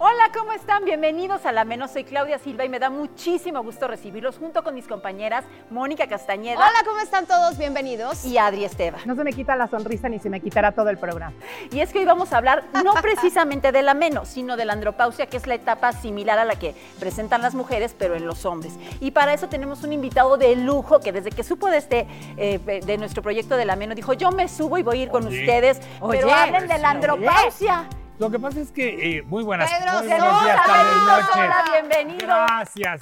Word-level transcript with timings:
Hola, 0.00 0.30
¿cómo 0.32 0.52
están? 0.52 0.84
Bienvenidos 0.84 1.44
a 1.44 1.50
La 1.50 1.64
Menos. 1.64 1.90
Soy 1.90 2.04
Claudia 2.04 2.38
Silva 2.38 2.64
y 2.64 2.68
me 2.68 2.78
da 2.78 2.88
muchísimo 2.88 3.64
gusto 3.64 3.88
recibirlos 3.88 4.38
junto 4.38 4.62
con 4.62 4.76
mis 4.76 4.86
compañeras 4.86 5.44
Mónica 5.70 6.06
Castañeda. 6.06 6.56
Hola, 6.56 6.84
¿cómo 6.84 7.00
están 7.00 7.26
todos? 7.26 7.58
Bienvenidos. 7.58 8.24
Y 8.24 8.38
Adri 8.38 8.64
Esteva. 8.64 8.98
No 9.06 9.16
se 9.16 9.24
me 9.24 9.32
quita 9.32 9.56
la 9.56 9.66
sonrisa 9.66 10.08
ni 10.08 10.20
se 10.20 10.30
me 10.30 10.40
quitará 10.40 10.70
todo 10.70 10.88
el 10.90 10.98
programa. 10.98 11.34
Y 11.72 11.80
es 11.80 11.92
que 11.92 11.98
hoy 11.98 12.04
vamos 12.04 12.32
a 12.32 12.36
hablar 12.36 12.62
no 12.84 12.94
precisamente 13.02 13.72
de 13.72 13.82
la 13.82 13.94
menos, 13.94 14.28
sino 14.28 14.56
de 14.56 14.66
la 14.66 14.74
andropausia, 14.74 15.26
que 15.26 15.36
es 15.36 15.48
la 15.48 15.54
etapa 15.54 15.92
similar 15.92 16.38
a 16.38 16.44
la 16.44 16.54
que 16.54 16.76
presentan 17.00 17.42
las 17.42 17.56
mujeres, 17.56 17.96
pero 17.98 18.14
en 18.14 18.24
los 18.24 18.44
hombres. 18.44 18.74
Y 19.00 19.10
para 19.10 19.34
eso 19.34 19.48
tenemos 19.48 19.82
un 19.82 19.92
invitado 19.92 20.36
de 20.36 20.54
lujo 20.54 21.00
que 21.00 21.10
desde 21.10 21.30
que 21.32 21.42
supo 21.42 21.66
de 21.66 21.78
este, 21.78 22.06
eh, 22.36 22.82
de 22.86 22.98
nuestro 22.98 23.20
proyecto 23.20 23.56
de 23.56 23.64
la 23.64 23.74
menos, 23.74 23.96
dijo, 23.96 24.12
yo 24.12 24.30
me 24.30 24.46
subo 24.46 24.78
y 24.78 24.84
voy 24.84 25.00
a 25.00 25.02
ir 25.02 25.08
con 25.08 25.26
Oye. 25.26 25.40
ustedes, 25.40 25.80
Oye, 25.98 26.20
pero 26.20 26.32
hablen 26.32 26.68
de 26.68 26.78
la 26.78 26.90
andropausia. 26.90 27.88
Lo 28.18 28.30
que 28.30 28.38
pasa 28.38 28.60
es 28.60 28.72
que, 28.72 29.18
eh, 29.18 29.22
muy 29.22 29.44
buenas, 29.44 29.70
Pedro 29.70 29.98
muy 29.98 30.08
buenos 30.08 30.28
Sosa, 30.28 30.44
días, 30.44 30.66
tardes, 30.66 31.06
noches. 31.06 31.72
Bienvenido. 31.72 32.26
Gracias. 32.26 33.00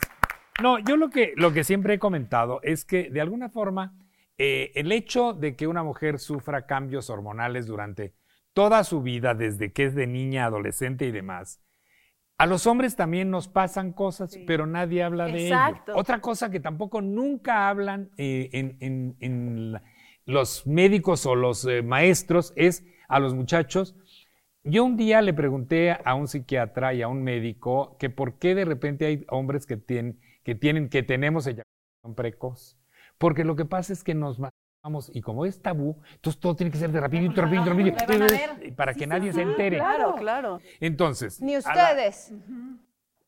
No, 0.62 0.78
yo 0.78 0.96
lo 0.96 1.08
que, 1.10 1.32
lo 1.36 1.52
que 1.52 1.64
siempre 1.64 1.94
he 1.94 1.98
comentado 1.98 2.60
es 2.62 2.84
que 2.84 3.10
de 3.10 3.20
alguna 3.20 3.48
forma 3.48 3.94
eh, 4.38 4.72
el 4.74 4.92
hecho 4.92 5.32
de 5.32 5.56
que 5.56 5.66
una 5.66 5.82
mujer 5.82 6.18
sufra 6.18 6.66
cambios 6.66 7.08
hormonales 7.08 7.66
durante 7.66 8.14
toda 8.52 8.84
su 8.84 9.02
vida, 9.02 9.34
desde 9.34 9.72
que 9.72 9.84
es 9.84 9.94
de 9.94 10.06
niña, 10.06 10.46
adolescente 10.46 11.06
y 11.06 11.12
demás, 11.12 11.62
a 12.38 12.44
los 12.44 12.66
hombres 12.66 12.96
también 12.96 13.30
nos 13.30 13.48
pasan 13.48 13.92
cosas, 13.94 14.36
pero 14.46 14.66
nadie 14.66 15.02
habla 15.02 15.24
de 15.24 15.46
ello. 15.46 15.54
Exacto. 15.54 15.92
Otra 15.96 16.20
cosa 16.20 16.50
que 16.50 16.60
tampoco 16.60 17.00
nunca 17.00 17.68
hablan 17.70 18.10
eh, 18.18 18.50
en, 18.52 18.76
en- 18.80 19.16
en 19.20 19.72
la- 19.72 19.82
los 20.26 20.66
médicos 20.66 21.24
o 21.24 21.34
los 21.34 21.64
eh, 21.64 21.82
maestros 21.82 22.52
es 22.56 22.84
a 23.08 23.20
los 23.20 23.34
muchachos. 23.34 23.94
Yo 24.68 24.84
un 24.84 24.96
día 24.96 25.22
le 25.22 25.32
pregunté 25.32 25.92
a 26.04 26.14
un 26.16 26.26
psiquiatra 26.26 26.92
y 26.92 27.00
a 27.00 27.06
un 27.06 27.22
médico 27.22 27.96
que 28.00 28.10
por 28.10 28.34
qué 28.40 28.56
de 28.56 28.64
repente 28.64 29.06
hay 29.06 29.24
hombres 29.30 29.64
que 29.64 29.76
tienen, 29.76 30.18
que 30.42 30.56
tienen, 30.56 30.88
que 30.88 31.04
tenemos 31.04 31.46
eyaculación 31.46 32.14
precoz. 32.16 32.76
Porque 33.16 33.44
lo 33.44 33.54
que 33.54 33.64
pasa 33.64 33.92
es 33.92 34.02
que 34.02 34.14
nos 34.16 34.40
matamos 34.40 35.08
y 35.14 35.20
como 35.20 35.46
es 35.46 35.62
tabú, 35.62 36.02
entonces 36.14 36.40
todo 36.40 36.56
tiene 36.56 36.72
que 36.72 36.78
ser 36.78 36.90
de 36.90 36.98
rapidito, 37.00 37.40
rapidito, 37.42 37.64
rapidito, 37.70 37.96
para 38.74 38.92
que 38.92 39.06
nadie 39.06 39.32
se 39.32 39.42
entere. 39.42 39.76
Claro, 39.78 40.16
claro. 40.16 40.60
Entonces, 40.80 41.40
Ni 41.40 41.52
la- 41.52 41.58
ustedes. 41.60 42.34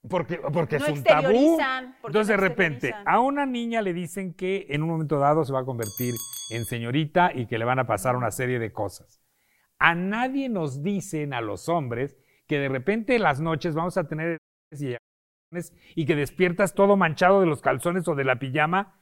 porque, 0.08 0.40
porque 0.52 0.80
No 0.80 0.86
es 0.86 0.98
un 0.98 1.04
tabú. 1.04 1.56
porque 2.02 2.06
Entonces, 2.08 2.36
no 2.36 2.42
de 2.42 2.48
repente, 2.48 2.94
a 3.06 3.20
una 3.20 3.46
niña 3.46 3.80
le 3.80 3.92
dicen 3.92 4.34
que 4.34 4.66
en 4.70 4.82
un 4.82 4.88
momento 4.88 5.20
dado 5.20 5.44
se 5.44 5.52
va 5.52 5.60
a 5.60 5.64
convertir 5.64 6.14
en 6.50 6.64
señorita 6.64 7.30
y 7.32 7.46
que 7.46 7.58
le 7.58 7.64
van 7.64 7.78
a 7.78 7.86
pasar 7.86 8.16
una 8.16 8.32
serie 8.32 8.58
de 8.58 8.72
cosas. 8.72 9.20
A 9.78 9.94
nadie 9.94 10.48
nos 10.48 10.82
dicen 10.82 11.32
a 11.32 11.40
los 11.40 11.68
hombres 11.68 12.16
que 12.46 12.58
de 12.58 12.68
repente 12.68 13.18
las 13.18 13.40
noches 13.40 13.74
vamos 13.74 13.96
a 13.96 14.08
tener 14.08 14.38
y 15.94 16.04
que 16.06 16.16
despiertas 16.16 16.74
todo 16.74 16.96
manchado 16.96 17.40
de 17.40 17.46
los 17.46 17.62
calzones 17.62 18.06
o 18.08 18.14
de 18.14 18.24
la 18.24 18.38
pijama 18.38 19.00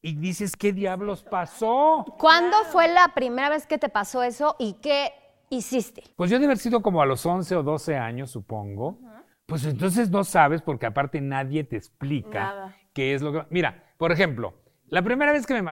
y 0.00 0.14
dices, 0.16 0.56
¿qué 0.56 0.72
diablos 0.72 1.22
pasó? 1.22 2.04
¿Cuándo 2.18 2.56
fue 2.70 2.88
la 2.88 3.12
primera 3.14 3.48
vez 3.50 3.66
que 3.66 3.78
te 3.78 3.88
pasó 3.88 4.22
eso 4.22 4.56
y 4.58 4.74
qué 4.74 5.12
hiciste? 5.50 6.02
Pues 6.16 6.30
yo 6.30 6.38
de 6.38 6.46
haber 6.46 6.58
sido 6.58 6.82
como 6.82 7.02
a 7.02 7.06
los 7.06 7.24
11 7.24 7.56
o 7.56 7.62
12 7.62 7.96
años, 7.96 8.30
supongo. 8.30 8.98
Pues 9.46 9.64
entonces 9.64 10.10
no 10.10 10.24
sabes 10.24 10.62
porque 10.62 10.86
aparte 10.86 11.20
nadie 11.20 11.64
te 11.64 11.76
explica 11.76 12.40
Nada. 12.40 12.76
qué 12.92 13.14
es 13.14 13.22
lo 13.22 13.32
que... 13.32 13.46
Mira, 13.50 13.92
por 13.98 14.12
ejemplo, 14.12 14.54
la 14.86 15.02
primera 15.02 15.32
vez 15.32 15.46
que 15.46 15.54
me 15.54 15.70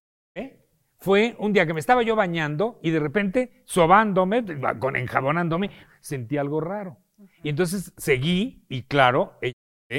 fue 1.00 1.34
un 1.38 1.52
día 1.52 1.66
que 1.66 1.74
me 1.74 1.80
estaba 1.80 2.02
yo 2.02 2.14
bañando 2.14 2.78
y 2.82 2.90
de 2.90 3.00
repente 3.00 3.62
sobándome, 3.64 4.44
con 4.78 4.96
enjabonándome, 4.96 5.70
sentí 6.00 6.36
algo 6.36 6.60
raro. 6.60 6.98
Y 7.42 7.48
entonces 7.48 7.92
seguí 7.96 8.64
y 8.68 8.82
claro, 8.82 9.32
eh, 9.42 9.52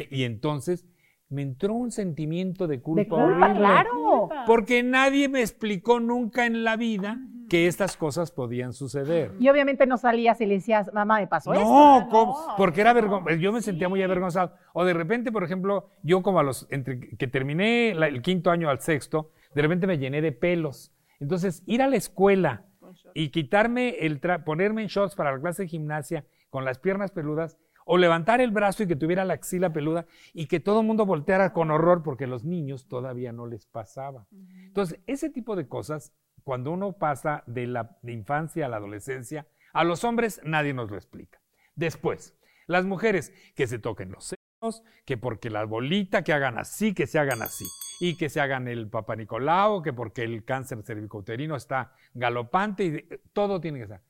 y 0.09 0.23
entonces 0.23 0.85
me 1.29 1.41
entró 1.41 1.73
un 1.73 1.91
sentimiento 1.91 2.67
de 2.67 2.81
culpa, 2.81 3.01
De 3.03 3.07
culpa, 3.07 3.25
horrible. 3.25 3.57
claro. 3.59 4.29
Porque 4.45 4.83
nadie 4.83 5.27
me 5.29 5.41
explicó 5.41 5.99
nunca 5.99 6.45
en 6.45 6.63
la 6.63 6.75
vida 6.77 7.17
que 7.49 7.67
estas 7.67 7.97
cosas 7.97 8.31
podían 8.31 8.71
suceder. 8.73 9.33
Y 9.39 9.49
obviamente 9.49 9.85
no 9.85 9.97
salías 9.97 10.39
y 10.41 10.45
le 10.45 10.55
decías, 10.55 10.91
mamá, 10.93 11.19
me 11.19 11.27
pasó 11.27 11.53
esto. 11.53 11.65
No, 11.65 12.55
porque 12.57 12.81
era 12.81 12.93
vergonzoso. 12.93 13.35
Yo 13.35 13.51
me 13.51 13.61
sentía 13.61 13.89
muy 13.89 14.01
avergonzado. 14.01 14.53
O 14.73 14.85
de 14.85 14.93
repente, 14.93 15.31
por 15.31 15.43
ejemplo, 15.43 15.89
yo 16.03 16.21
como 16.21 16.39
a 16.39 16.43
los, 16.43 16.67
entre 16.69 16.99
que 16.99 17.27
terminé 17.27 17.93
la- 17.95 18.07
el 18.07 18.21
quinto 18.21 18.51
año 18.51 18.69
al 18.69 18.79
sexto, 18.79 19.31
de 19.53 19.61
repente 19.61 19.87
me 19.87 19.97
llené 19.97 20.21
de 20.21 20.31
pelos. 20.31 20.93
Entonces, 21.19 21.63
ir 21.65 21.81
a 21.81 21.87
la 21.87 21.97
escuela 21.97 22.65
y 23.13 23.29
quitarme 23.29 23.89
el, 23.99 24.19
tra- 24.19 24.43
ponerme 24.43 24.81
en 24.81 24.87
shorts 24.87 25.15
para 25.15 25.31
la 25.31 25.39
clase 25.39 25.63
de 25.63 25.69
gimnasia 25.69 26.25
con 26.49 26.65
las 26.65 26.79
piernas 26.79 27.11
peludas, 27.11 27.57
o 27.83 27.97
levantar 27.97 28.41
el 28.41 28.51
brazo 28.51 28.83
y 28.83 28.87
que 28.87 28.95
tuviera 28.95 29.25
la 29.25 29.33
axila 29.33 29.73
peluda 29.73 30.05
y 30.33 30.45
que 30.45 30.59
todo 30.59 30.81
el 30.81 30.87
mundo 30.87 31.05
volteara 31.05 31.51
con 31.51 31.71
horror 31.71 32.03
porque 32.03 32.27
los 32.27 32.43
niños 32.45 32.87
todavía 32.87 33.31
no 33.33 33.47
les 33.47 33.65
pasaba. 33.65 34.27
Entonces, 34.67 34.99
ese 35.07 35.31
tipo 35.31 35.55
de 35.55 35.67
cosas, 35.67 36.13
cuando 36.43 36.71
uno 36.71 36.93
pasa 36.93 37.43
de 37.47 37.65
la 37.65 37.97
de 38.03 38.13
infancia 38.13 38.67
a 38.67 38.69
la 38.69 38.77
adolescencia, 38.77 39.47
a 39.73 39.83
los 39.83 40.03
hombres 40.03 40.41
nadie 40.43 40.73
nos 40.75 40.91
lo 40.91 40.95
explica. 40.95 41.41
Después, 41.75 42.37
las 42.67 42.85
mujeres 42.85 43.33
que 43.55 43.65
se 43.65 43.79
toquen 43.79 44.11
los 44.11 44.35
senos, 44.35 44.83
que 45.03 45.17
porque 45.17 45.49
la 45.49 45.65
bolita, 45.65 46.23
que 46.23 46.33
hagan 46.33 46.59
así, 46.59 46.93
que 46.93 47.07
se 47.07 47.17
hagan 47.17 47.41
así, 47.41 47.65
y 48.01 48.15
que 48.15 48.29
se 48.29 48.41
hagan 48.41 48.67
el 48.67 48.89
Papa 48.89 49.15
Nicolau, 49.15 49.83
que 49.83 49.93
porque 49.93 50.23
el 50.23 50.43
cáncer 50.43 50.81
cervicouterino 50.83 51.55
está 51.55 51.93
galopante, 52.15 52.83
y 52.83 52.89
de- 52.89 53.21
todo 53.31 53.61
tiene 53.61 53.79
que 53.79 53.87
ser. 53.87 54.01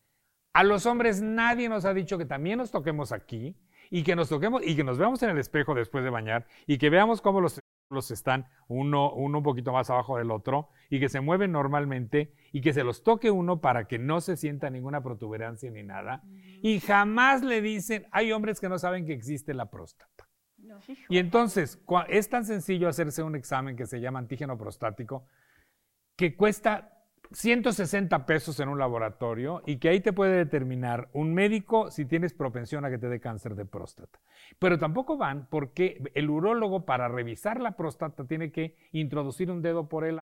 A 0.53 0.63
los 0.63 0.85
hombres 0.85 1.21
nadie 1.21 1.67
nos 1.67 1.83
ha 1.85 1.93
dicho 1.93 2.17
que 2.17 2.25
también 2.25 2.57
nos 2.57 2.71
toquemos 2.71 3.11
aquí 3.11 3.57
y 3.89 4.03
que 4.03 4.15
nos 4.15 4.29
toquemos 4.29 4.61
y 4.65 4.75
que 4.77 4.83
nos 4.85 4.97
veamos 4.97 5.21
en 5.23 5.29
el 5.31 5.37
espejo 5.37 5.75
después 5.75 6.03
de 6.05 6.09
bañar 6.09 6.47
y 6.67 6.77
que 6.77 6.89
veamos 6.89 7.21
cómo 7.21 7.41
los 7.41 7.59
los 7.89 8.09
están 8.09 8.47
uno, 8.69 9.11
uno 9.11 9.39
un 9.39 9.43
poquito 9.43 9.73
más 9.73 9.89
abajo 9.89 10.17
del 10.17 10.31
otro 10.31 10.69
y 10.89 11.01
que 11.01 11.09
se 11.09 11.19
mueven 11.19 11.51
normalmente 11.51 12.33
y 12.53 12.61
que 12.61 12.71
se 12.71 12.85
los 12.85 13.03
toque 13.03 13.29
uno 13.31 13.59
para 13.59 13.89
que 13.89 13.99
no 13.99 14.21
se 14.21 14.37
sienta 14.37 14.69
ninguna 14.69 15.03
protuberancia 15.03 15.69
ni 15.69 15.83
nada. 15.83 16.23
Y 16.61 16.79
jamás 16.79 17.43
le 17.43 17.61
dicen, 17.61 18.07
hay 18.13 18.31
hombres 18.31 18.61
que 18.61 18.69
no 18.69 18.79
saben 18.79 19.05
que 19.05 19.11
existe 19.11 19.53
la 19.53 19.69
próstata. 19.69 20.29
Y 21.09 21.17
entonces, 21.17 21.81
es 22.07 22.29
tan 22.29 22.45
sencillo 22.45 22.87
hacerse 22.87 23.23
un 23.23 23.35
examen 23.35 23.75
que 23.75 23.85
se 23.85 23.99
llama 23.99 24.19
antígeno 24.19 24.57
prostático 24.57 25.25
que 26.15 26.35
cuesta 26.35 27.01
160 27.31 28.25
pesos 28.25 28.59
en 28.59 28.69
un 28.69 28.77
laboratorio 28.77 29.61
y 29.65 29.77
que 29.77 29.89
ahí 29.89 30.01
te 30.01 30.13
puede 30.13 30.35
determinar 30.35 31.09
un 31.13 31.33
médico 31.33 31.89
si 31.89 32.05
tienes 32.05 32.33
propensión 32.33 32.83
a 32.85 32.89
que 32.89 32.97
te 32.97 33.07
dé 33.07 33.19
cáncer 33.19 33.55
de 33.55 33.65
próstata. 33.65 34.19
Pero 34.59 34.77
tampoco 34.77 35.17
van 35.17 35.47
porque 35.49 36.01
el 36.13 36.29
urólogo 36.29 36.85
para 36.85 37.07
revisar 37.07 37.61
la 37.61 37.71
próstata 37.77 38.25
tiene 38.25 38.51
que 38.51 38.75
introducir 38.91 39.49
un 39.49 39.61
dedo 39.61 39.87
por 39.87 40.05
el 40.05 40.19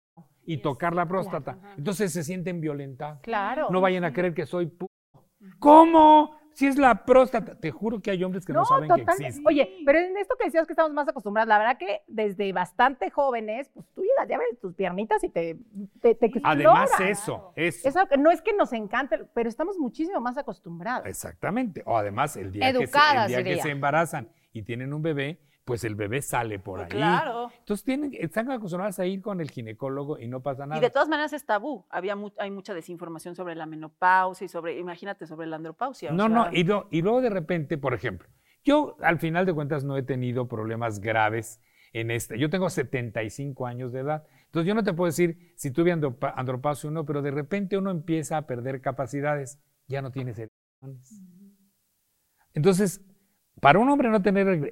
y 0.47 0.59
tocar 0.59 0.95
la 0.95 1.07
próstata. 1.07 1.59
Entonces 1.77 2.13
se 2.13 2.23
sienten 2.23 2.61
violentados. 2.61 3.21
Claro. 3.23 3.69
No 3.71 3.81
vayan 3.81 4.05
a 4.05 4.13
creer 4.13 4.35
que 4.35 4.47
soy 4.47 4.73
¿Cómo? 5.59 6.39
Si 6.55 6.67
es 6.67 6.79
la 6.79 7.05
próstata, 7.05 7.59
te 7.59 7.71
juro 7.71 8.01
que 8.01 8.11
hay 8.11 8.23
hombres 8.23 8.47
que 8.47 8.53
no, 8.53 8.65
saben 8.65 8.89
que 8.95 9.03
existe. 9.03 9.43
Oye, 9.45 9.83
pero 9.85 9.99
en 9.99 10.17
esto 10.17 10.37
que 10.39 10.47
decías 10.47 10.67
que 10.67 10.73
estamos 10.73 10.93
más 10.93 11.09
acostumbrados, 11.09 11.49
la 11.49 11.59
verdad 11.59 11.79
que 11.79 12.03
desde 12.07 12.53
bastante 12.53 13.11
jóvenes, 13.11 13.71
pues 13.75 13.87
tú 13.95 14.03
ya 14.29 14.39
ves 14.39 14.61
tus 14.61 14.75
piernitas 14.75 15.23
y 15.25 15.29
te, 15.29 15.59
te, 16.01 16.17
Además 16.43 16.91
eso, 17.01 17.53
eso. 17.57 17.89
eso. 17.89 18.01
No 18.19 18.31
es 18.31 18.41
que 18.41 18.53
nos 18.55 18.73
encante, 18.73 19.19
pero 19.35 19.49
estamos 19.49 19.79
muchísimo 19.79 20.21
más 20.21 20.39
acostumbrados. 20.39 21.07
Exactamente. 21.07 21.83
O 21.87 21.97
además 21.97 22.37
el 22.37 22.53
día, 22.53 22.73
que, 22.73 22.85
el 22.85 23.27
día 23.29 23.45
que 23.45 23.61
se 23.61 23.71
embarazan 23.71 24.29
y 24.53 24.63
tienen 24.63 24.95
un 24.95 25.03
bebé, 25.03 25.41
pues 25.65 25.85
el 25.85 25.95
bebé 25.95 26.21
sale 26.21 26.59
por 26.59 26.81
ahí. 26.81 26.89
Claro. 26.89 27.51
Entonces 27.59 27.85
tienen, 27.85 28.13
están 28.19 28.51
acostumbradas 28.51 28.99
a 28.99 29.07
ir 29.07 29.23
con 29.23 29.41
el 29.41 29.51
ginecólogo 29.51 30.19
y 30.19 30.29
no 30.29 30.43
pasa 30.43 30.67
nada. 30.67 30.79
Y 30.79 30.83
de 30.83 30.91
todas 30.91 31.09
maneras 31.09 31.33
es 31.33 31.47
tabú. 31.47 31.87
Había 31.89 32.17
hay 32.39 32.51
mucha 32.51 32.75
desinformación 32.75 33.35
sobre 33.35 33.55
la 33.55 33.67
menopausia 33.67 34.45
y 34.45 34.49
sobre, 34.49 34.79
imagínate, 34.79 35.27
sobre 35.27 35.47
la 35.47 35.57
andropausia. 35.57 36.13
No, 36.13 36.29
no, 36.29 36.53
y, 36.53 36.67
y 36.91 37.03
luego 37.03 37.21
de 37.21 37.31
repente, 37.31 37.79
por 37.79 37.95
ejemplo, 37.95 38.29
yo 38.63 38.97
al 39.01 39.19
final 39.19 39.47
de 39.47 39.55
cuentas 39.55 39.85
no 39.85 39.97
he 39.97 40.03
tenido 40.03 40.49
problemas 40.49 41.01
graves 41.01 41.61
en 41.93 42.11
este. 42.11 42.39
Yo 42.39 42.51
tengo 42.51 42.69
75 42.69 43.67
años 43.67 43.93
de 43.93 44.01
edad. 44.01 44.27
Entonces 44.47 44.69
yo 44.69 44.75
no 44.75 44.85
te 44.85 44.93
puedo 44.93 45.07
decir 45.07 45.53
si 45.57 45.71
tuve 45.71 45.93
andropausia 45.93 46.91
o 46.91 46.93
no, 46.93 47.07
pero 47.07 47.23
de 47.23 47.31
repente 47.31 47.79
uno 47.79 47.91
empieza 47.91 48.37
a 48.37 48.47
perder 48.47 48.81
capacidades, 48.81 49.61
ya 49.87 50.03
no 50.03 50.11
tienes 50.11 50.39
erecciones. 50.39 51.23
Entonces, 52.53 53.01
para 53.61 53.79
un 53.79 53.89
hombre 53.89 54.11
no 54.11 54.23
tener 54.23 54.71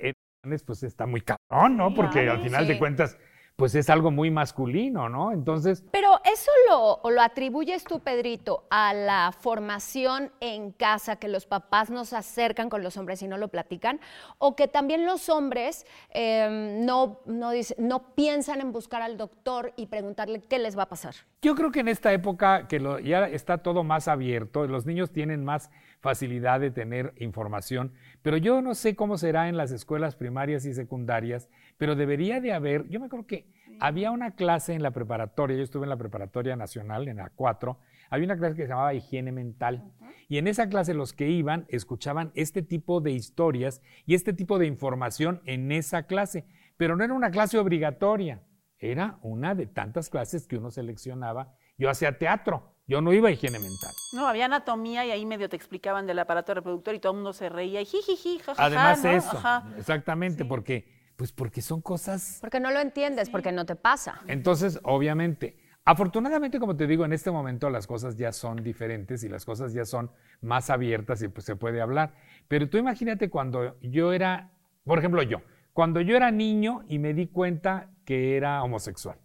pues 0.67 0.83
está 0.83 1.06
muy 1.06 1.21
cabrón, 1.21 1.77
¿no? 1.77 1.94
Porque 1.94 2.29
al 2.29 2.43
final 2.43 2.67
de 2.67 2.77
cuentas, 2.77 3.17
pues 3.55 3.77
es 3.77 3.89
algo 3.89 4.11
muy 4.11 4.29
masculino, 4.29 5.09
¿no? 5.09 5.31
Entonces... 5.31 5.85
Pero 5.93 6.21
eso 6.25 6.50
lo, 6.69 7.11
lo 7.11 7.23
atribuyes 7.23 7.85
tú, 7.85 8.00
Pedrito, 8.00 8.65
a 8.69 8.93
la 8.93 9.31
formación 9.39 10.33
en 10.41 10.73
casa, 10.73 11.15
que 11.17 11.29
los 11.29 11.47
papás 11.47 11.91
nos 11.91 12.12
acercan 12.12 12.69
con 12.69 12.83
los 12.83 12.97
hombres 12.97 13.23
y 13.23 13.29
no 13.29 13.39
lo 13.39 13.49
platican, 13.49 14.00
o 14.39 14.56
que 14.56 14.67
también 14.67 15.06
los 15.06 15.29
hombres 15.29 15.87
em, 16.11 16.85
no, 16.85 17.21
no, 17.27 17.50
no 17.79 18.15
piensan 18.15 18.61
en 18.61 18.73
buscar 18.73 19.00
al 19.00 19.17
doctor 19.17 19.73
y 19.77 19.87
preguntarle 19.87 20.41
qué 20.41 20.59
les 20.59 20.77
va 20.77 20.85
a 20.85 20.88
pasar. 20.88 21.15
Yo 21.41 21.55
creo 21.55 21.71
que 21.71 21.81
en 21.81 21.88
esta 21.88 22.12
época 22.12 22.67
que 22.67 22.81
lo, 22.81 22.99
ya 22.99 23.29
está 23.29 23.59
todo 23.59 23.85
más 23.85 24.09
abierto, 24.09 24.67
los 24.67 24.87
niños 24.87 25.12
tienen 25.12 25.45
más 25.45 25.71
facilidad 26.02 26.60
de 26.60 26.72
tener 26.72 27.14
información, 27.16 27.93
pero 28.22 28.37
yo 28.37 28.60
no 28.60 28.75
sé 28.75 28.96
cómo 28.96 29.16
será 29.16 29.49
en 29.49 29.56
las 29.56 29.70
escuelas 29.70 30.16
primarias 30.16 30.66
y 30.66 30.75
secundarias, 30.75 31.49
pero 31.78 31.94
debería 31.94 32.40
de 32.40 32.52
haber, 32.52 32.88
yo 32.88 33.00
me 33.00 33.06
acuerdo 33.06 33.26
que 33.26 33.46
había 33.81 34.10
una 34.10 34.34
clase 34.34 34.75
en 34.75 34.82
la 34.82 34.90
preparatoria, 34.90 35.56
yo 35.56 35.62
estuve 35.62 35.84
en 35.84 35.90
la 35.90 35.96
preparatoria 35.96 36.56
nacional, 36.56 37.08
en 37.08 37.19
la 37.19 37.31
4, 37.31 37.78
había 38.10 38.26
una 38.26 38.37
clase 38.37 38.56
que 38.56 38.62
se 38.62 38.69
llamaba 38.69 38.93
higiene 38.93 39.32
mental, 39.32 39.93
y 40.28 40.38
en 40.38 40.49
esa 40.49 40.69
clase 40.69 40.93
los 40.93 41.12
que 41.12 41.31
iban 41.31 41.66
escuchaban 41.69 42.32
este 42.34 42.62
tipo 42.62 43.00
de 43.00 43.12
historias 43.12 43.81
y 44.04 44.14
este 44.14 44.32
tipo 44.32 44.58
de 44.58 44.66
información 44.66 45.40
en 45.46 45.70
esa 45.70 46.02
clase, 46.02 46.46
pero 46.76 46.96
no 46.96 47.04
era 47.04 47.14
una 47.14 47.31
clase 47.31 47.58
obligatoria, 47.58 48.43
era 48.76 49.20
una 49.22 49.54
de 49.54 49.66
tantas 49.66 50.10
clases 50.10 50.49
que 50.49 50.56
uno 50.56 50.72
seleccionaba. 50.72 51.54
Yo 51.78 51.88
hacía 51.88 52.19
teatro, 52.19 52.72
yo 52.93 53.00
no 53.00 53.15
iba 53.15 53.31
a 53.31 53.33
higiene 53.33 53.59
mental. 53.59 53.91
No, 54.12 54.27
había 54.27 54.44
anatomía 54.44 55.06
y 55.06 55.11
ahí 55.11 55.25
medio 55.25 55.49
te 55.49 55.56
explicaban 55.56 56.06
del 56.06 56.19
aparato 56.19 56.53
reproductor 56.53 56.94
y 56.94 56.99
todo 56.99 57.12
el 57.12 57.17
mundo 57.17 57.33
se 57.33 57.49
reía 57.49 57.81
y 57.81 57.87
jijiji, 57.87 58.39
jajaja. 58.41 58.67
Además 58.67 59.03
eso, 59.03 59.43
exactamente, 59.79 60.44
porque 60.44 60.93
pues 61.17 61.33
porque 61.33 61.62
son 61.62 61.81
cosas... 61.81 62.37
Porque 62.43 62.61
no 62.61 62.71
lo 62.71 62.81
entiendes, 62.81 63.31
porque 63.31 63.50
no 63.50 63.65
te 63.65 63.77
pasa. 63.77 64.21
Entonces, 64.27 64.79
obviamente, 64.83 65.56
afortunadamente, 65.87 66.59
como 66.59 66.77
te 66.77 66.87
digo, 66.87 67.06
en 67.06 67.15
este 67.15 67.31
momento 67.31 67.71
las 67.71 67.87
cosas 67.87 68.19
ya 68.19 68.31
son 68.31 68.62
diferentes 68.62 69.25
y 69.25 69.31
las 69.31 69.47
cosas 69.47 69.73
ya 69.73 69.87
son 69.87 70.11
más 70.43 70.69
abiertas 70.69 71.23
y 71.23 71.29
pues 71.29 71.47
se 71.47 71.56
puede 71.56 71.81
hablar. 71.81 72.15
Pero 72.49 72.69
tú 72.69 72.77
imagínate 72.77 73.31
cuando 73.31 73.81
yo 73.81 74.12
era, 74.12 74.53
por 74.85 74.99
ejemplo 74.99 75.23
yo, 75.23 75.41
cuando 75.73 76.03
yo 76.03 76.15
era 76.15 76.31
niño 76.31 76.85
y 76.88 76.99
me 76.99 77.15
di 77.15 77.29
cuenta 77.29 77.91
que 78.05 78.37
era 78.37 78.62
homosexual. 78.62 79.17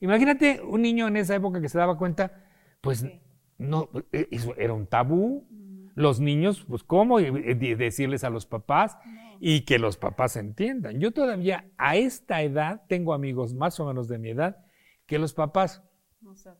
Imagínate 0.00 0.60
un 0.60 0.82
niño 0.82 1.06
en 1.06 1.16
esa 1.16 1.36
época 1.36 1.60
que 1.60 1.68
se 1.68 1.78
daba 1.78 1.96
cuenta 1.96 2.43
pues 2.84 3.04
no, 3.58 3.88
e, 4.12 4.28
eso 4.30 4.54
era 4.56 4.72
un 4.72 4.86
tabú. 4.86 5.48
Los 5.96 6.20
niños, 6.20 6.64
pues 6.68 6.82
cómo 6.82 7.18
decirles 7.18 8.24
a 8.24 8.30
los 8.30 8.46
papás 8.46 8.98
y 9.40 9.60
que 9.60 9.78
los 9.78 9.96
papás 9.96 10.36
entiendan. 10.36 11.00
Yo 11.00 11.12
todavía 11.12 11.66
a 11.78 11.96
esta 11.96 12.42
edad 12.42 12.82
tengo 12.88 13.14
amigos 13.14 13.54
más 13.54 13.78
o 13.78 13.86
menos 13.86 14.08
de 14.08 14.18
mi 14.18 14.30
edad 14.30 14.56
que 15.06 15.18
los 15.18 15.34
papás 15.34 15.82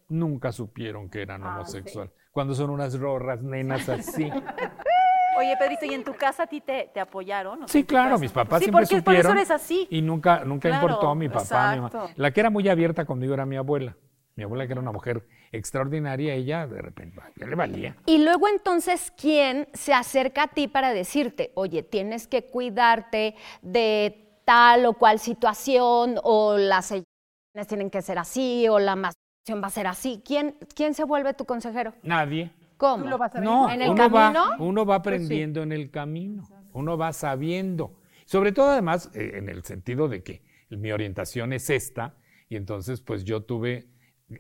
nunca 0.09 0.53
supieron 0.53 1.11
que 1.11 1.23
eran 1.23 1.43
ah, 1.43 1.57
homosexuales. 1.57 2.13
Cuando 2.31 2.55
son 2.55 2.71
unas 2.71 2.99
rorras 2.99 3.43
nenas 3.43 3.89
así. 3.89 4.31
Oye, 5.37 5.57
Pedrito, 5.59 5.85
¿y 5.85 5.95
en 5.95 6.05
tu 6.05 6.15
casa 6.15 6.45
a 6.45 6.47
ti 6.47 6.61
te, 6.61 6.89
apoyaron? 7.01 7.67
Sí, 7.67 7.83
claro, 7.83 8.19
mis 8.19 8.31
papás 8.31 8.63
siempre 8.63 8.87
supieron. 8.87 9.05
Por 9.05 9.15
eso 9.17 9.33
eres 9.33 9.51
así. 9.51 9.89
Y 9.91 10.01
nunca, 10.01 10.45
nunca 10.45 10.71
importó 10.71 11.13
mi 11.17 11.29
papá, 11.29 11.75
mi 11.75 11.81
mamá. 11.81 12.07
La 12.15 12.33
que 12.33 12.41
era 12.41 12.51
muy 12.51 12.69
abierta 12.69 13.05
conmigo 13.05 13.35
era 13.35 13.45
mi 13.45 13.57
abuela. 13.57 13.97
Mi 14.37 14.45
abuela, 14.45 14.67
que 14.67 14.73
era 14.73 14.81
una 14.81 14.93
mujer 14.93 15.27
extraordinaria, 15.57 16.35
ella 16.35 16.67
de 16.67 16.83
repente 16.83 17.21
ya 17.37 17.47
le 17.47 17.55
valía. 17.55 17.97
Y 18.07 18.23
luego 18.23 18.49
entonces, 18.49 19.13
¿quién 19.17 19.69
se 19.73 19.93
acerca 19.93 20.45
a 20.45 20.49
ti 20.49 20.69
para 20.69 20.93
decirte, 20.93 21.53
oye, 21.55 21.83
tienes 21.83 22.27
que 22.27 22.45
cuidarte 22.45 23.35
de 23.63 24.41
tal 24.45 24.87
o 24.87 24.95
cual 24.95 25.19
situación, 25.19 26.17
o 26.23 26.57
las 26.57 26.87
señales 26.87 27.69
tienen 27.69 27.91
que 27.91 28.03
ser 28.03 28.19
así, 28.19 28.67
o 28.69 28.79
la 28.79 28.97
masturbación 28.97 29.63
va 29.63 29.69
a 29.69 29.71
ser 29.71 29.87
así? 29.87 30.23
¿Quién, 30.25 30.57
quién 30.75 30.95
se 30.95 31.05
vuelve 31.05 31.35
tu 31.35 31.45
consejero? 31.45 31.95
Nadie. 32.03 32.51
¿Cómo? 32.77 33.05
no, 33.41 33.71
¿En 33.71 33.83
el 33.83 33.91
uno 33.91 34.11
camino? 34.11 34.51
Va, 34.51 34.57
uno 34.59 34.85
va 34.85 35.01
pues 35.01 35.15
aprendiendo 35.15 35.63
en 35.63 35.73
el 35.73 35.91
camino, 35.91 36.43
uno 36.73 36.99
va 36.99 37.13
sabiendo. 37.13 38.01
Sobre 38.27 38.53
todo, 38.53 38.71
además, 38.71 39.11
eh, 39.15 39.33
en 39.35 39.49
el 39.49 39.65
sentido 39.65 40.09
de 40.09 40.23
que 40.23 40.43
mi 40.71 40.91
orientación 40.91 41.53
es 41.53 41.71
esta, 41.71 42.17
y 42.49 42.57
entonces, 42.57 43.01
pues 43.01 43.25
yo 43.25 43.43
tuve 43.43 43.89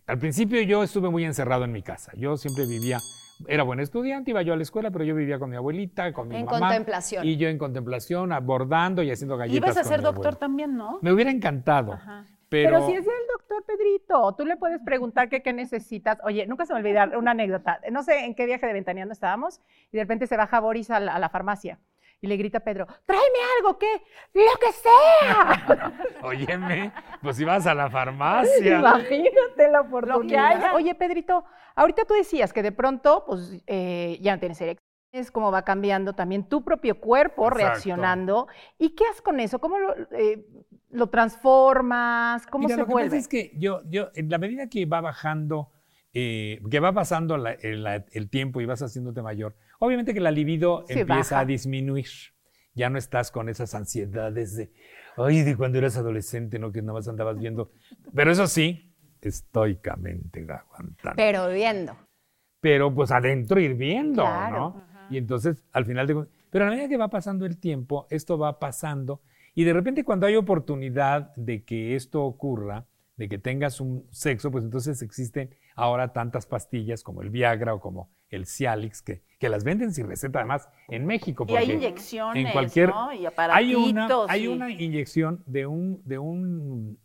al 0.06 0.18
principio 0.18 0.60
yo 0.62 0.82
estuve 0.82 1.10
muy 1.10 1.24
encerrado 1.24 1.64
en 1.64 1.72
mi 1.72 1.82
casa. 1.82 2.12
Yo 2.16 2.36
siempre 2.36 2.66
vivía, 2.66 2.98
era 3.46 3.62
buen 3.62 3.80
estudiante, 3.80 4.30
iba 4.30 4.42
yo 4.42 4.52
a 4.52 4.56
la 4.56 4.62
escuela, 4.62 4.90
pero 4.90 5.04
yo 5.04 5.14
vivía 5.14 5.38
con 5.38 5.50
mi 5.50 5.56
abuelita, 5.56 6.12
con 6.12 6.28
mi 6.28 6.42
mamá. 6.42 6.56
En 6.56 6.60
contemplación. 6.60 7.26
Y 7.26 7.36
yo 7.36 7.48
en 7.48 7.58
contemplación, 7.58 8.32
abordando 8.32 9.02
y 9.02 9.10
haciendo 9.10 9.36
galletas. 9.36 9.74
Ibas 9.74 9.76
a 9.76 9.88
ser 9.88 10.02
doctor 10.02 10.36
también, 10.36 10.76
¿no? 10.76 10.98
Me 11.02 11.12
hubiera 11.12 11.30
encantado. 11.30 11.98
Pero... 12.48 12.86
si 12.86 12.92
es 12.92 13.06
el 13.06 13.26
doctor 13.36 13.64
Pedrito, 13.66 14.34
tú 14.36 14.44
le 14.44 14.56
puedes 14.56 14.80
preguntar 14.82 15.28
qué 15.28 15.52
necesitas. 15.52 16.18
Oye, 16.22 16.46
nunca 16.46 16.66
se 16.66 16.72
me 16.72 16.80
olvida 16.80 17.10
una 17.18 17.32
anécdota. 17.32 17.80
No 17.90 18.02
sé 18.02 18.24
en 18.24 18.34
qué 18.34 18.46
viaje 18.46 18.66
de 18.66 18.72
Ventaneando 18.72 19.12
estábamos 19.12 19.60
y 19.90 19.96
de 19.96 20.04
repente 20.04 20.26
se 20.26 20.36
baja 20.36 20.60
Boris 20.60 20.90
a 20.90 21.00
la 21.00 21.28
farmacia 21.28 21.80
y 22.21 22.26
le 22.26 22.37
grita 22.37 22.59
a 22.59 22.61
Pedro, 22.61 22.87
tráeme 23.04 23.38
algo, 23.59 23.78
¿qué? 23.78 24.02
Lo 24.33 24.59
que 24.61 24.73
sea. 24.73 25.92
Óyeme, 26.23 26.92
pues 27.23 27.38
ibas 27.40 27.66
a 27.66 27.75
la 27.75 27.90
farmacia. 27.90 28.78
Imagínate 28.78 29.68
la 29.71 29.80
oportunidad. 29.83 30.75
Oye, 30.75 30.94
Pedrito, 30.94 31.44
ahorita 31.75 32.04
tú 32.04 32.14
decías 32.14 32.52
que 32.52 32.62
de 32.62 32.73
pronto, 32.73 33.25
pues 33.26 33.62
eh, 33.66 34.18
ya 34.21 34.35
no 34.35 34.40
tienes 34.40 34.61
erecciones, 34.61 35.30
cómo 35.30 35.52
va 35.52 35.62
cambiando 35.62 36.14
también 36.14 36.49
tu 36.49 36.64
propio 36.64 37.00
cuerpo 37.00 37.50
reaccionando. 37.50 38.49
¿Y 38.78 38.90
qué 38.90 39.04
haces 39.06 39.23
con 39.23 39.38
eso? 39.38 39.59
¿Cómo 39.61 39.78
lo, 39.78 39.94
eh, 40.12 40.44
transformas? 41.11 42.47
¿Cómo 42.47 42.68
se 42.68 42.76
lo 42.76 42.87
vuelve? 42.87 43.11
Que 43.11 43.16
pasa 43.16 43.21
es 43.21 43.28
que 43.28 43.52
yo, 43.56 43.83
yo, 43.88 44.11
en 44.14 44.28
la 44.28 44.38
medida 44.38 44.68
que 44.68 44.87
va 44.87 45.00
bajando 45.00 45.71
eh, 46.16 46.61
que 46.71 46.78
va 46.78 46.92
pasando 46.92 47.35
el, 47.35 48.30
tiempo 48.30 48.61
y 48.61 48.66
vas 48.66 48.80
haciéndote 48.83 49.21
mayor, 49.21 49.56
obviamente 49.84 50.14
que 50.14 50.20
la 50.20 50.30
libido 50.30 50.84
empieza 50.88 51.38
a 51.38 51.44
disminuir. 51.44 52.06
Ya 52.74 52.90
no 52.90 52.98
estás 52.98 53.30
con 53.30 53.48
esas 53.48 53.74
ansiedades 53.74 54.56
de, 54.56 54.72
ay, 55.16 55.42
de 55.42 55.56
cuando 55.56 55.78
eras 55.78 55.96
adolescente, 55.96 56.58
¿no? 56.58 56.72
Que 56.72 56.82
nada 56.82 56.94
más 56.94 57.08
andabas 57.08 57.38
viendo. 57.38 57.70
Pero 58.14 58.32
eso 58.32 58.46
sí, 58.46 58.92
estoicamente 59.20 60.40
aguantando. 60.40 61.16
Pero 61.16 61.48
viendo. 61.48 61.96
pero 62.60 62.94
pues 62.94 63.10
adentro 63.10 63.60
hirviendo, 63.60 64.24
¿no? 64.24 64.82
Y 65.10 65.18
entonces, 65.18 65.62
al 65.72 65.84
final 65.84 66.06
de... 66.06 66.26
Pero 66.50 66.66
a 66.66 66.70
medida 66.70 66.88
que 66.88 66.96
va 66.96 67.08
pasando 67.08 67.46
el 67.46 67.58
tiempo, 67.58 68.06
esto 68.10 68.38
va 68.38 68.58
pasando 68.58 69.20
y 69.54 69.64
de 69.64 69.72
repente 69.72 70.04
cuando 70.04 70.26
hay 70.26 70.36
oportunidad 70.36 71.34
de 71.36 71.64
que 71.64 71.94
esto 71.94 72.24
ocurra, 72.24 72.86
de 73.16 73.28
que 73.28 73.38
tengas 73.38 73.80
un 73.80 74.06
sexo, 74.10 74.50
pues 74.50 74.64
entonces 74.64 75.00
existen 75.00 75.54
ahora 75.76 76.12
tantas 76.12 76.46
pastillas 76.46 77.04
como 77.04 77.22
el 77.22 77.30
Viagra 77.30 77.74
o 77.74 77.80
como 77.80 78.10
el 78.28 78.46
Cialix, 78.46 79.02
que, 79.02 79.22
que 79.44 79.50
las 79.50 79.62
venden 79.62 79.92
sin 79.92 80.08
receta 80.08 80.38
además 80.38 80.70
en 80.88 81.04
México. 81.04 81.44
y 81.46 81.54
hay 81.54 81.72
inyecciones, 81.72 82.46
en 82.46 82.50
cualquier, 82.50 82.88
¿no? 82.88 83.12
Y 83.12 83.26
hay 83.36 83.74
una, 83.74 84.08
hay 84.26 84.46
una 84.46 84.70
inyección 84.70 85.42
de 85.44 85.66
un, 85.66 86.00
de 86.06 86.18
un, 86.18 86.98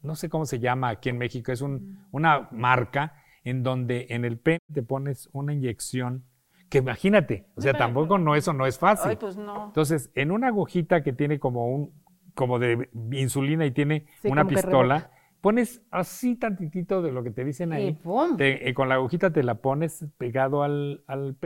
no 0.00 0.14
sé 0.14 0.28
cómo 0.28 0.46
se 0.46 0.60
llama 0.60 0.90
aquí 0.90 1.08
en 1.08 1.18
México, 1.18 1.50
es 1.50 1.62
un, 1.62 2.06
una 2.12 2.48
marca 2.52 3.16
en 3.42 3.64
donde 3.64 4.06
en 4.10 4.24
el 4.24 4.38
pene 4.38 4.60
te 4.72 4.84
pones 4.84 5.28
una 5.32 5.52
inyección 5.52 6.22
que 6.68 6.78
imagínate, 6.78 7.48
o 7.56 7.60
sea, 7.60 7.72
tampoco 7.72 8.18
no 8.18 8.36
eso 8.36 8.52
no 8.52 8.66
es 8.66 8.78
fácil. 8.78 9.10
Ay, 9.10 9.16
pues 9.16 9.36
no. 9.36 9.66
Entonces, 9.66 10.12
en 10.14 10.30
una 10.30 10.46
agujita 10.46 11.02
que 11.02 11.12
tiene 11.12 11.40
como 11.40 11.66
un 11.74 11.92
como 12.34 12.60
de 12.60 12.88
insulina 13.10 13.66
y 13.66 13.72
tiene 13.72 14.06
una 14.22 14.46
pistola, 14.46 15.10
pones 15.40 15.82
así 15.90 16.36
tantitito 16.36 17.02
de 17.02 17.12
lo 17.12 17.22
que 17.22 17.30
te 17.30 17.44
dicen 17.44 17.74
ahí. 17.74 17.98
Eh, 18.38 18.72
con 18.72 18.88
la 18.88 18.94
agujita 18.94 19.30
te 19.30 19.42
la 19.42 19.56
pones 19.56 20.06
pegado 20.16 20.62
al, 20.62 21.04
al 21.06 21.36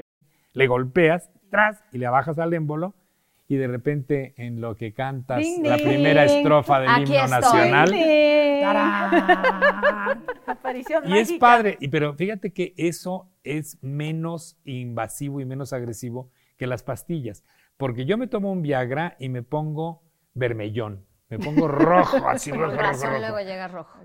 le 0.52 0.67
golpeas, 0.67 1.31
tras, 1.50 1.85
y 1.93 1.99
le 1.99 2.09
bajas 2.09 2.38
al 2.38 2.55
émbolo, 2.55 2.95
y 3.49 3.57
de 3.57 3.67
repente 3.67 4.35
en 4.37 4.61
lo 4.61 4.76
que 4.76 4.93
cantas 4.93 5.43
la 5.62 5.76
primera 5.76 6.25
estrofa 6.25 6.81
del 6.81 7.02
himno 7.02 7.26
nacional. 7.28 7.95
y 11.07 11.19
es 11.19 11.33
padre, 11.35 11.76
y, 11.81 11.88
pero 11.88 12.14
fíjate 12.14 12.52
que 12.52 12.75
eso 12.76 13.31
es 13.43 13.83
menos 13.83 14.59
invasivo 14.64 15.40
y 15.40 15.47
menos 15.47 15.73
agresivo 15.73 16.31
que 16.59 16.67
las 16.67 16.83
pastillas. 16.83 17.43
Porque 17.78 18.05
yo 18.05 18.19
me 18.19 18.26
tomo 18.26 18.52
un 18.52 18.61
Viagra 18.61 19.17
y 19.19 19.31
me 19.31 19.43
pongo 19.43 20.02
vermellón. 20.35 21.07
Me 21.31 21.38
pongo 21.38 21.69
rojo, 21.69 22.28
así 22.28 22.50
rojo, 22.52 22.76
rojo, 22.76 23.07
rojo. 23.07 23.19
luego 23.19 23.40
llega 23.40 23.69
rojo. 23.69 23.99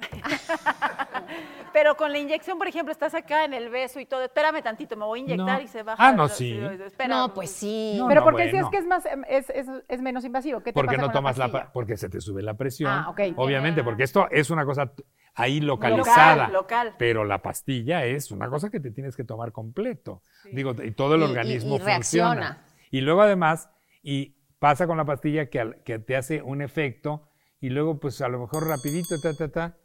Pero 1.72 1.96
con 1.96 2.12
la 2.12 2.18
inyección, 2.18 2.58
por 2.58 2.66
ejemplo, 2.66 2.92
estás 2.92 3.14
acá 3.14 3.44
en 3.44 3.54
el 3.54 3.68
beso 3.70 4.00
y 4.00 4.06
todo. 4.06 4.24
Espérame 4.24 4.62
tantito, 4.62 4.96
me 4.96 5.04
voy 5.04 5.20
a 5.20 5.22
inyectar 5.22 5.62
y 5.62 5.68
se 5.68 5.82
baja. 5.82 6.08
Ah, 6.08 6.12
no, 6.12 6.28
sí. 6.28 6.60
no, 7.08 7.32
pues 7.32 7.50
sí. 7.50 8.00
pero 8.08 8.24
¿por 8.24 8.36
qué 8.36 8.44
decías 8.44 8.68
que 8.70 8.78
es 8.78 8.86
más 8.86 9.04
es, 9.28 9.50
es, 9.50 9.66
es 9.88 10.02
menos 10.02 10.24
invasivo? 10.24 10.60
¿Qué 10.60 10.72
te 10.72 10.74
porque 10.74 10.96
pasa 10.96 11.06
no 11.06 11.12
tomas 11.12 11.38
la, 11.38 11.72
porque 11.72 11.96
se 11.96 12.08
te 12.08 12.20
sube 12.20 12.42
la 12.42 12.54
presión. 12.54 12.90
Ah, 12.90 13.08
ok. 13.10 13.20
Obviamente, 13.36 13.84
porque 13.84 14.02
esto 14.02 14.28
es 14.30 14.50
una 14.50 14.64
cosa 14.64 14.92
ahí 15.34 15.60
localizada. 15.60 16.48
Local, 16.48 16.52
local. 16.52 16.94
Pero 16.98 17.24
la 17.24 17.42
pastilla 17.42 18.04
es 18.04 18.30
una 18.30 18.48
cosa 18.48 18.70
que 18.70 18.80
te 18.80 18.90
tienes 18.90 19.16
que 19.16 19.24
tomar 19.24 19.52
completo. 19.52 20.22
Digo, 20.52 20.74
y 20.82 20.90
todo 20.92 21.14
el 21.14 21.22
organismo 21.22 21.76
y, 21.76 21.78
funciona. 21.78 22.34
Reacciona. 22.34 22.64
Y 22.90 23.00
luego 23.02 23.22
además, 23.22 23.70
y 24.02 24.36
pasa 24.58 24.86
con 24.86 24.96
la 24.96 25.04
pastilla 25.04 25.48
que, 25.48 25.80
que 25.84 25.98
te 25.98 26.16
hace 26.16 26.42
un 26.42 26.62
efecto 26.62 27.28
y 27.60 27.68
luego 27.68 28.00
pues 28.00 28.20
a 28.22 28.28
lo 28.28 28.40
mejor 28.40 28.66
rapidito, 28.66 29.20
ta, 29.20 29.34
ta, 29.34 29.48
ta. 29.50 29.76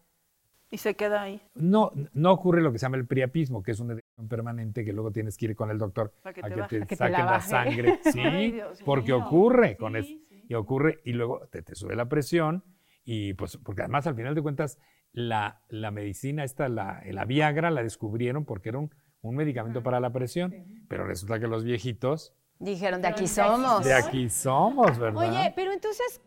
Y 0.75 0.77
se 0.77 0.93
queda 0.93 1.21
ahí. 1.21 1.41
No, 1.53 1.93
no 2.11 2.33
ocurre 2.33 2.61
lo 2.61 2.69
que 2.73 2.79
se 2.79 2.85
llama 2.85 2.97
el 2.97 3.07
priapismo, 3.07 3.63
que 3.63 3.71
es 3.71 3.79
una 3.79 3.93
erección 3.93 4.27
permanente 4.27 4.83
que 4.83 4.91
luego 4.91 5.09
tienes 5.09 5.37
que 5.37 5.45
ir 5.45 5.55
con 5.55 5.71
el 5.71 5.77
doctor 5.77 6.13
a 6.25 6.33
que 6.33 6.41
te, 6.41 6.85
te, 6.85 6.95
saquen 6.97 7.25
la, 7.25 7.39
sangre. 7.39 7.99
Sí, 8.11 8.59
porque 8.83 9.13
ocurre 9.13 9.77
con 9.77 9.95
eso. 9.95 10.13
Y 10.49 10.53
ocurre 10.53 10.99
y 11.05 11.13
luego 11.13 11.47
te, 11.49 11.61
te, 11.61 11.75
sube 11.75 11.95
la 11.95 12.09
presión 12.09 12.65
y 13.05 13.35
pues 13.35 13.55
porque 13.55 13.83
además 13.83 14.05
al 14.05 14.15
final 14.15 14.35
de 14.35 14.41
cuentas 14.41 14.77
la, 15.13 15.61
la 15.69 15.91
medicina 15.91 16.43
esta, 16.43 16.67
la, 16.67 17.01
la 17.09 17.23
Viagra 17.23 17.71
la 17.71 17.81
descubrieron 17.81 18.43
porque 18.43 18.67
era 18.67 18.79
un, 18.79 18.93
un 19.21 19.33
medicamento 19.37 19.81
para 19.81 20.01
la 20.01 20.11
presión, 20.11 20.53
pero 20.89 21.05
resulta 21.05 21.39
que 21.39 21.47
los 21.47 21.63
viejitos 21.63 22.35
Dijeron, 22.59 23.01
de 23.01 23.07
aquí 23.09 23.27
somos. 23.27 23.83
De 23.83 23.93
aquí 23.93 24.29
somos, 24.29 24.97
¿verdad? 24.97 25.29
Oye, 25.29 25.53
pero 25.55 25.73
entonces, 25.73 26.21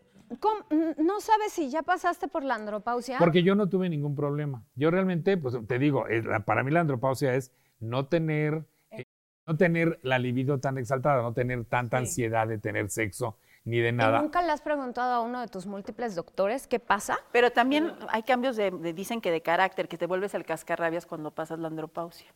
¿no 0.98 1.20
sabes 1.20 1.52
si 1.52 1.70
ya 1.70 1.82
pasaste 1.82 2.28
por 2.28 2.44
la 2.44 2.54
andropausia? 2.54 3.18
Porque 3.18 3.42
yo 3.42 3.54
no 3.54 3.68
tuve 3.68 3.88
ningún 3.88 4.14
problema. 4.14 4.64
Yo 4.74 4.90
realmente, 4.90 5.36
pues 5.36 5.56
te 5.66 5.78
digo, 5.78 6.04
para 6.44 6.62
mí 6.62 6.70
la 6.70 6.80
andropausia 6.80 7.34
es 7.34 7.52
no 7.80 8.06
tener, 8.06 8.66
eh, 8.90 9.04
no 9.46 9.56
tener 9.56 9.98
la 10.02 10.18
libido 10.18 10.58
tan 10.60 10.78
exaltada, 10.78 11.22
no 11.22 11.32
tener 11.32 11.64
tanta 11.64 11.98
ansiedad 11.98 12.46
de 12.46 12.58
tener 12.58 12.90
sexo 12.90 13.38
ni 13.64 13.78
de 13.78 13.92
nada. 13.92 14.20
¿Nunca 14.20 14.42
le 14.42 14.50
has 14.50 14.62
preguntado 14.62 15.12
a 15.12 15.20
uno 15.20 15.40
de 15.40 15.48
tus 15.48 15.66
múltiples 15.66 16.14
doctores 16.14 16.66
qué 16.66 16.78
pasa? 16.80 17.18
Pero 17.32 17.50
también 17.50 17.92
hay 18.08 18.22
cambios 18.22 18.56
de, 18.56 18.70
dicen 18.94 19.20
que 19.20 19.30
de 19.30 19.42
carácter, 19.42 19.88
que 19.88 19.98
te 19.98 20.06
vuelves 20.06 20.34
el 20.34 20.44
cascarrabias 20.44 21.06
cuando 21.06 21.30
pasas 21.30 21.58
la 21.58 21.68
andropausia. 21.68 22.34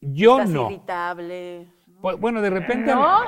Yo 0.00 0.38
Estás 0.38 0.50
no. 0.50 0.70
irritable. 0.70 1.68
Pues, 2.00 2.18
bueno, 2.18 2.42
de 2.42 2.50
repente. 2.50 2.94
No, 2.94 3.20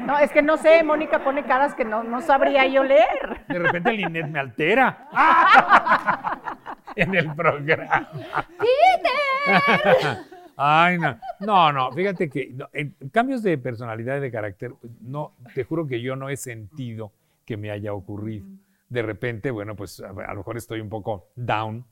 no, 0.00 0.18
es 0.18 0.30
que 0.30 0.42
no 0.42 0.56
sé, 0.56 0.82
Mónica 0.82 1.22
pone 1.22 1.44
caras 1.44 1.74
que 1.74 1.84
no, 1.84 2.02
no 2.02 2.20
sabría 2.22 2.66
yo 2.66 2.82
leer. 2.82 3.44
De 3.48 3.58
repente 3.58 3.90
el 3.90 4.00
Inet 4.00 4.28
me 4.28 4.38
altera. 4.38 5.08
en 6.96 7.14
el 7.14 7.34
programa. 7.34 8.10
¡Peter! 8.58 10.18
Ay, 10.56 10.98
no. 10.98 11.18
No, 11.40 11.72
no, 11.72 11.92
fíjate 11.92 12.28
que 12.28 12.54
en 12.72 12.94
cambios 13.10 13.42
de 13.42 13.58
personalidad 13.58 14.18
y 14.18 14.20
de 14.20 14.30
carácter, 14.30 14.72
no, 15.00 15.34
te 15.54 15.64
juro 15.64 15.86
que 15.86 16.00
yo 16.00 16.16
no 16.16 16.28
he 16.28 16.36
sentido 16.36 17.12
que 17.44 17.56
me 17.56 17.70
haya 17.70 17.92
ocurrido. 17.92 18.46
De 18.88 19.02
repente, 19.02 19.50
bueno, 19.50 19.74
pues 19.74 20.00
a, 20.00 20.10
a 20.10 20.32
lo 20.32 20.36
mejor 20.36 20.56
estoy 20.56 20.80
un 20.80 20.88
poco 20.88 21.28
down, 21.34 21.84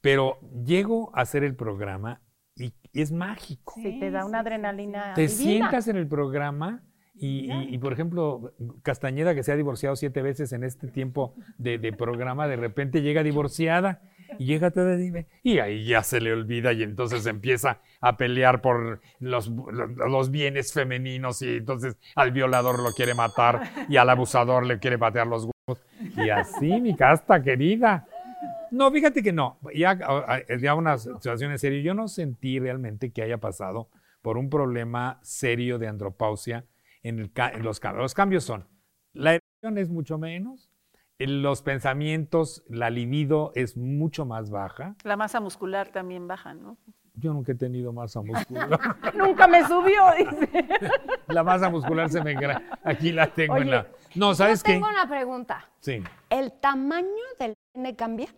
pero 0.00 0.38
llego 0.64 1.10
a 1.14 1.22
hacer 1.22 1.42
el 1.44 1.54
programa 1.54 2.20
y, 2.56 2.72
es 2.94 3.12
mágico. 3.12 3.74
Sí, 3.76 3.98
te 4.00 4.10
da 4.10 4.24
una 4.24 4.40
adrenalina. 4.40 5.14
Te 5.14 5.22
divina. 5.28 5.36
sientas 5.36 5.88
en 5.88 5.96
el 5.96 6.06
programa 6.08 6.82
y, 7.14 7.50
y- 7.52 7.74
y, 7.74 7.78
por 7.78 7.92
ejemplo, 7.92 8.52
Castañeda, 8.82 9.34
que 9.34 9.42
se 9.42 9.52
ha 9.52 9.56
divorciado 9.56 9.96
siete 9.96 10.22
veces 10.22 10.52
en 10.52 10.64
este 10.64 10.88
tiempo 10.88 11.34
de, 11.58 11.78
de 11.78 11.92
programa, 11.92 12.46
de 12.48 12.56
repente 12.56 13.02
llega 13.02 13.22
divorciada 13.22 14.00
y 14.38 14.44
llega 14.46 14.70
toda 14.72 14.96
diva, 14.96 15.20
y 15.44 15.60
ahí 15.60 15.86
ya 15.86 16.02
se 16.02 16.20
le 16.20 16.32
olvida 16.32 16.72
y 16.72 16.82
entonces 16.82 17.24
empieza 17.26 17.78
a 18.00 18.16
pelear 18.16 18.60
por 18.60 19.00
los, 19.20 19.48
los, 19.48 19.90
los 19.96 20.30
bienes 20.32 20.72
femeninos 20.72 21.40
y 21.42 21.58
entonces 21.58 21.96
al 22.16 22.32
violador 22.32 22.80
lo 22.82 22.90
quiere 22.92 23.14
matar 23.14 23.62
y 23.88 23.96
al 23.98 24.10
abusador 24.10 24.66
le 24.66 24.78
quiere 24.80 24.98
patear 24.98 25.26
los 25.28 25.44
huevos. 25.44 25.84
Y 26.16 26.28
así, 26.30 26.80
mi 26.80 26.94
casta 26.96 27.40
querida. 27.42 28.06
No, 28.70 28.90
fíjate 28.90 29.22
que 29.22 29.32
no. 29.32 29.58
Ya, 29.74 29.98
ya 30.60 30.74
una 30.74 30.98
situación 30.98 31.52
en 31.52 31.58
serio. 31.58 31.80
Yo 31.80 31.94
no 31.94 32.08
sentí 32.08 32.58
realmente 32.58 33.12
que 33.12 33.22
haya 33.22 33.38
pasado 33.38 33.90
por 34.22 34.38
un 34.38 34.50
problema 34.50 35.18
serio 35.22 35.78
de 35.78 35.88
andropausia 35.88 36.66
en, 37.02 37.18
el, 37.18 37.30
en 37.36 37.62
los 37.62 37.80
cambios. 37.80 38.02
Los 38.02 38.14
cambios 38.14 38.44
son, 38.44 38.66
la 39.12 39.34
erección 39.34 39.78
es 39.78 39.88
mucho 39.88 40.18
menos, 40.18 40.70
los 41.18 41.62
pensamientos, 41.62 42.62
la 42.68 42.90
libido 42.90 43.52
es 43.54 43.76
mucho 43.76 44.26
más 44.26 44.50
baja. 44.50 44.96
La 45.04 45.16
masa 45.16 45.40
muscular 45.40 45.88
también 45.88 46.28
baja, 46.28 46.54
¿no? 46.54 46.76
Yo 47.14 47.32
nunca 47.32 47.52
he 47.52 47.54
tenido 47.54 47.94
masa 47.94 48.20
muscular. 48.20 48.68
Nunca 49.14 49.46
me 49.46 49.66
subió, 49.66 50.02
dice. 50.18 50.68
la 51.28 51.42
masa 51.42 51.70
muscular 51.70 52.10
se 52.10 52.22
me. 52.22 52.36
Aquí 52.84 53.10
la 53.10 53.32
tengo 53.32 53.54
Oye, 53.54 53.62
en 53.62 53.70
la... 53.70 53.86
No, 54.14 54.34
¿sabes 54.34 54.60
Yo 54.62 54.66
qué? 54.66 54.72
tengo 54.74 54.86
una 54.88 55.08
pregunta. 55.08 55.66
Sí. 55.80 56.02
¿El 56.28 56.52
tamaño 56.52 57.06
del 57.38 57.54
pene 57.72 57.96
cambia? 57.96 58.28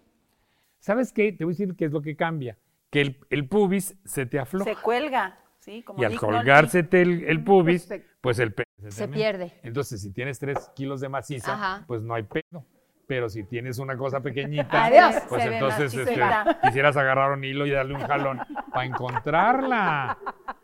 ¿Sabes 0.79 1.13
qué? 1.13 1.33
Te 1.33 1.45
voy 1.45 1.53
a 1.53 1.57
decir 1.57 1.75
qué 1.77 1.87
es 1.87 1.93
lo 1.93 2.03
que 2.03 2.17
cambia. 2.17 2.57
Que 2.91 3.01
el, 3.01 3.19
el 3.31 3.49
pubis 3.49 3.99
se 4.05 4.27
te 4.27 4.39
afloja. 4.39 4.65
Se 4.65 4.77
cuelga, 4.81 5.39
¿sí? 5.59 5.83
Como 5.83 6.01
y 6.01 6.05
al 6.05 6.17
colgársete 6.17 7.03
el, 7.03 7.25
el 7.25 7.45
pubis, 7.45 7.89
Pues 8.21 8.39
el 8.39 8.55
pene 8.55 8.67
Se 8.91 9.09
pierde. 9.09 9.53
Entonces, 9.63 10.01
si 10.01 10.13
tienes 10.13 10.39
tres 10.39 10.71
kilos 10.75 11.01
de 11.01 11.09
maciza, 11.09 11.53
Ajá. 11.55 11.85
pues 11.87 12.03
no 12.03 12.15
hay 12.15 12.23
pedo. 12.23 12.65
Pero 13.07 13.31
si 13.31 13.43
tienes 13.45 13.79
una 13.79 13.97
cosa 13.97 14.21
pequeñita, 14.21 14.85
Adiós. 14.85 15.23
pues 15.29 15.45
entonces 15.47 15.95
este, 15.95 16.21
quisieras 16.63 16.97
agarrar 16.97 17.33
un 17.33 17.43
hilo 17.43 17.67
y 17.67 17.71
darle 17.71 17.95
un 17.95 18.03
jalón 18.03 18.39
para 18.73 18.85
encontrarla. 18.85 20.19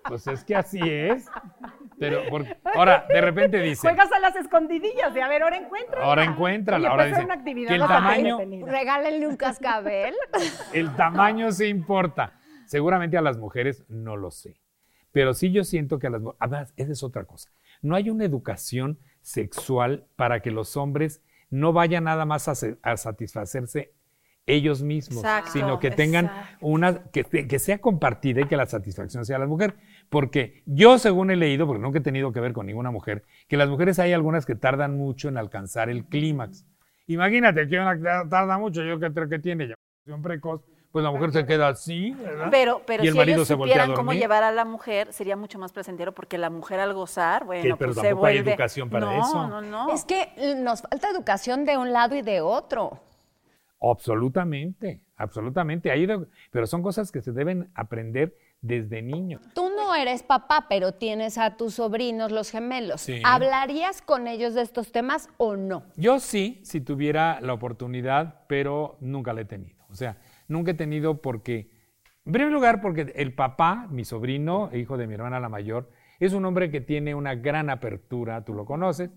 Pues 0.07 0.27
es 0.27 0.45
que 0.45 0.55
así 0.55 0.79
es. 0.83 1.27
Pero 1.99 2.23
porque- 2.31 2.57
ahora, 2.75 3.07
de 3.09 3.21
repente 3.21 3.61
dice, 3.61 3.81
Juegas 3.83 4.11
a 4.13 4.19
las 4.19 4.35
escondidillas 4.37 5.15
de 5.15 5.23
a 5.23 5.29
ver, 5.29 5.43
ahora 5.43 5.57
encuentra. 5.57 6.03
ahora 6.03 6.25
encuéntrala. 6.25 6.79
Oye, 6.79 6.87
Ahora 6.89 7.03
puede 7.05 7.11
ser 7.15 7.19
dice 7.21 7.25
una 7.27 7.35
actividad 7.35 7.69
que 7.69 7.75
el 7.75 7.87
tamaño. 7.87 8.39
Regálenle 8.67 9.27
un 9.29 9.37
cascabel. 9.37 10.15
el 10.73 10.95
tamaño 10.97 11.53
sí 11.53 11.67
importa. 11.67 12.33
Seguramente 12.67 13.17
a 13.17 13.21
las 13.23 13.39
mujeres 13.39 13.85
no 13.89 14.17
lo 14.17 14.31
sé. 14.31 14.61
Pero 15.13 15.35
sí 15.35 15.53
yo 15.53 15.63
siento 15.65 15.99
que 15.99 16.09
a 16.09 16.11
las 16.11 16.21
mujeres, 16.23 16.39
además, 16.41 16.73
esa 16.77 16.93
es 16.93 17.03
otra 17.03 17.25
cosa. 17.25 17.51
No 17.83 17.95
hay 17.95 18.11
una 18.11 18.25
educación 18.25 18.99
sexual 19.23 20.07
para 20.17 20.41
que 20.41 20.51
los 20.51 20.77
hombres 20.77 21.23
no 21.51 21.73
vayan 21.73 22.05
nada 22.05 22.25
más 22.25 22.49
a, 22.49 22.55
se- 22.55 22.79
a 22.83 22.97
satisfacerse 22.97 23.93
ellos 24.47 24.83
mismos, 24.83 25.25
Exacto, 25.25 25.53
sino 25.53 25.79
que 25.79 25.91
tengan 25.91 26.27
exacto. 26.27 26.57
una, 26.67 27.03
que 27.13 27.59
sea 27.59 27.79
compartida 27.81 28.43
y 28.43 28.47
que 28.47 28.57
la 28.59 28.67
satisfacción 28.67 29.25
sea 29.25 29.39
la 29.39 29.47
mujer. 29.47 29.75
Porque 30.15 30.63
yo, 30.65 30.97
según 30.99 31.33
he 31.33 31.37
leído, 31.37 31.67
porque 31.67 31.83
nunca 31.83 31.99
he 31.99 32.03
tenido 32.03 32.33
que 32.33 32.39
ver 32.39 32.53
con 32.53 32.67
ninguna 32.67 32.93
mujer, 32.93 33.25
que 33.49 33.57
las 33.57 33.69
mujeres 33.69 33.99
hay 33.99 34.13
algunas 34.13 34.47
que 34.47 34.55
tardan 34.55 34.97
mucho 34.97 35.29
en 35.29 35.37
alcanzar 35.37 35.91
el 35.91 36.05
clímax. 36.05 36.65
Imagínate 37.09 37.67
que 37.67 37.81
una 37.81 37.97
que 37.97 38.29
tarda 38.31 38.57
mucho, 38.59 38.85
yo 38.85 39.01
que 39.01 39.13
creo 39.13 39.29
que 39.29 39.41
tiene 39.41 39.65
eyaculación 39.65 40.23
precoz, 40.23 40.63
pues 40.93 41.03
la 41.03 41.11
mujer 41.11 41.33
se 41.33 41.45
queda 41.45 41.67
así, 41.67 42.13
¿verdad? 42.13 42.47
Pero, 42.49 42.83
pero 42.87 43.03
y 43.03 43.09
el 43.09 43.15
si 43.15 43.19
marido 43.19 43.39
ellos 43.39 43.49
se 43.49 43.55
voltea 43.55 43.75
a 43.75 43.87
supieran 43.87 43.97
cómo 43.97 44.13
llevar 44.13 44.45
a 44.45 44.53
la 44.53 44.65
mujer, 44.65 45.13
sería 45.13 45.35
mucho 45.35 45.59
más 45.59 45.73
placentero 45.73 46.13
porque 46.13 46.39
la 46.39 46.49
mujer 46.49 46.79
al 46.79 46.95
gozar, 46.95 47.45
bueno, 47.45 47.63
pero 47.63 47.77
pues 47.77 47.97
se 47.97 48.03
tampoco 48.03 48.27
hay 48.27 48.35
vuelve... 48.37 48.51
educación 48.53 48.89
para 48.89 49.07
no, 49.07 49.21
eso. 49.21 49.49
No, 49.49 49.61
no, 49.61 49.93
Es 49.93 50.05
que 50.05 50.29
nos 50.57 50.83
falta 50.83 51.11
educación 51.11 51.65
de 51.65 51.77
un 51.77 51.93
lado 51.93 52.15
y 52.15 52.23
de 52.23 52.41
otro. 52.41 53.01
Absolutamente, 53.81 55.01
absolutamente. 55.17 55.91
De- 55.91 56.27
pero 56.53 56.69
son 56.69 56.83
cosas 56.83 57.11
que 57.11 57.21
se 57.21 57.33
deben 57.33 57.69
aprender 57.75 58.37
desde 58.65 59.03
niño. 59.03 59.41
Tú 59.55 59.69
no 59.77 59.95
eres 59.95 60.23
papá, 60.23 60.67
pero 60.69 60.93
tienes 60.93 61.37
a 61.37 61.57
tus 61.57 61.75
sobrinos, 61.75 62.33
los 62.33 62.51
gemelos. 62.51 63.03
Sí. 63.03 63.21
¿Hablarías 63.25 64.01
con 64.01 64.27
ellos 64.27 64.55
de 64.55 64.63
estos 64.63 64.91
temas 64.91 65.29
o 65.37 65.55
no? 65.57 65.85
Yo 65.97 66.19
sí, 66.19 66.61
si 66.65 66.81
tuviera 66.81 67.41
la 67.43 67.53
oportunidad, 67.53 68.41
pero 68.49 68.97
nunca 69.01 69.33
la 69.35 69.43
he 69.43 69.45
tenido. 69.45 69.85
O 69.91 69.95
sea, 69.95 70.17
nunca 70.49 70.71
he 70.71 70.75
tenido 70.75 71.21
porque, 71.21 71.71
en 72.25 72.33
primer 72.33 72.51
lugar, 72.53 72.81
porque 72.81 73.13
el 73.17 73.35
papá, 73.35 73.87
mi 73.91 74.05
sobrino, 74.05 74.71
hijo 74.73 74.97
de 74.97 75.07
mi 75.07 75.15
hermana 75.15 75.41
la 75.41 75.51
mayor, 75.51 75.91
es 76.19 76.33
un 76.33 76.45
hombre 76.47 76.71
que 76.71 76.81
tiene 76.81 77.15
una 77.15 77.35
gran 77.35 77.69
apertura, 77.69 78.45
tú 78.47 78.55
lo 78.55 78.65
conoces, 78.65 79.11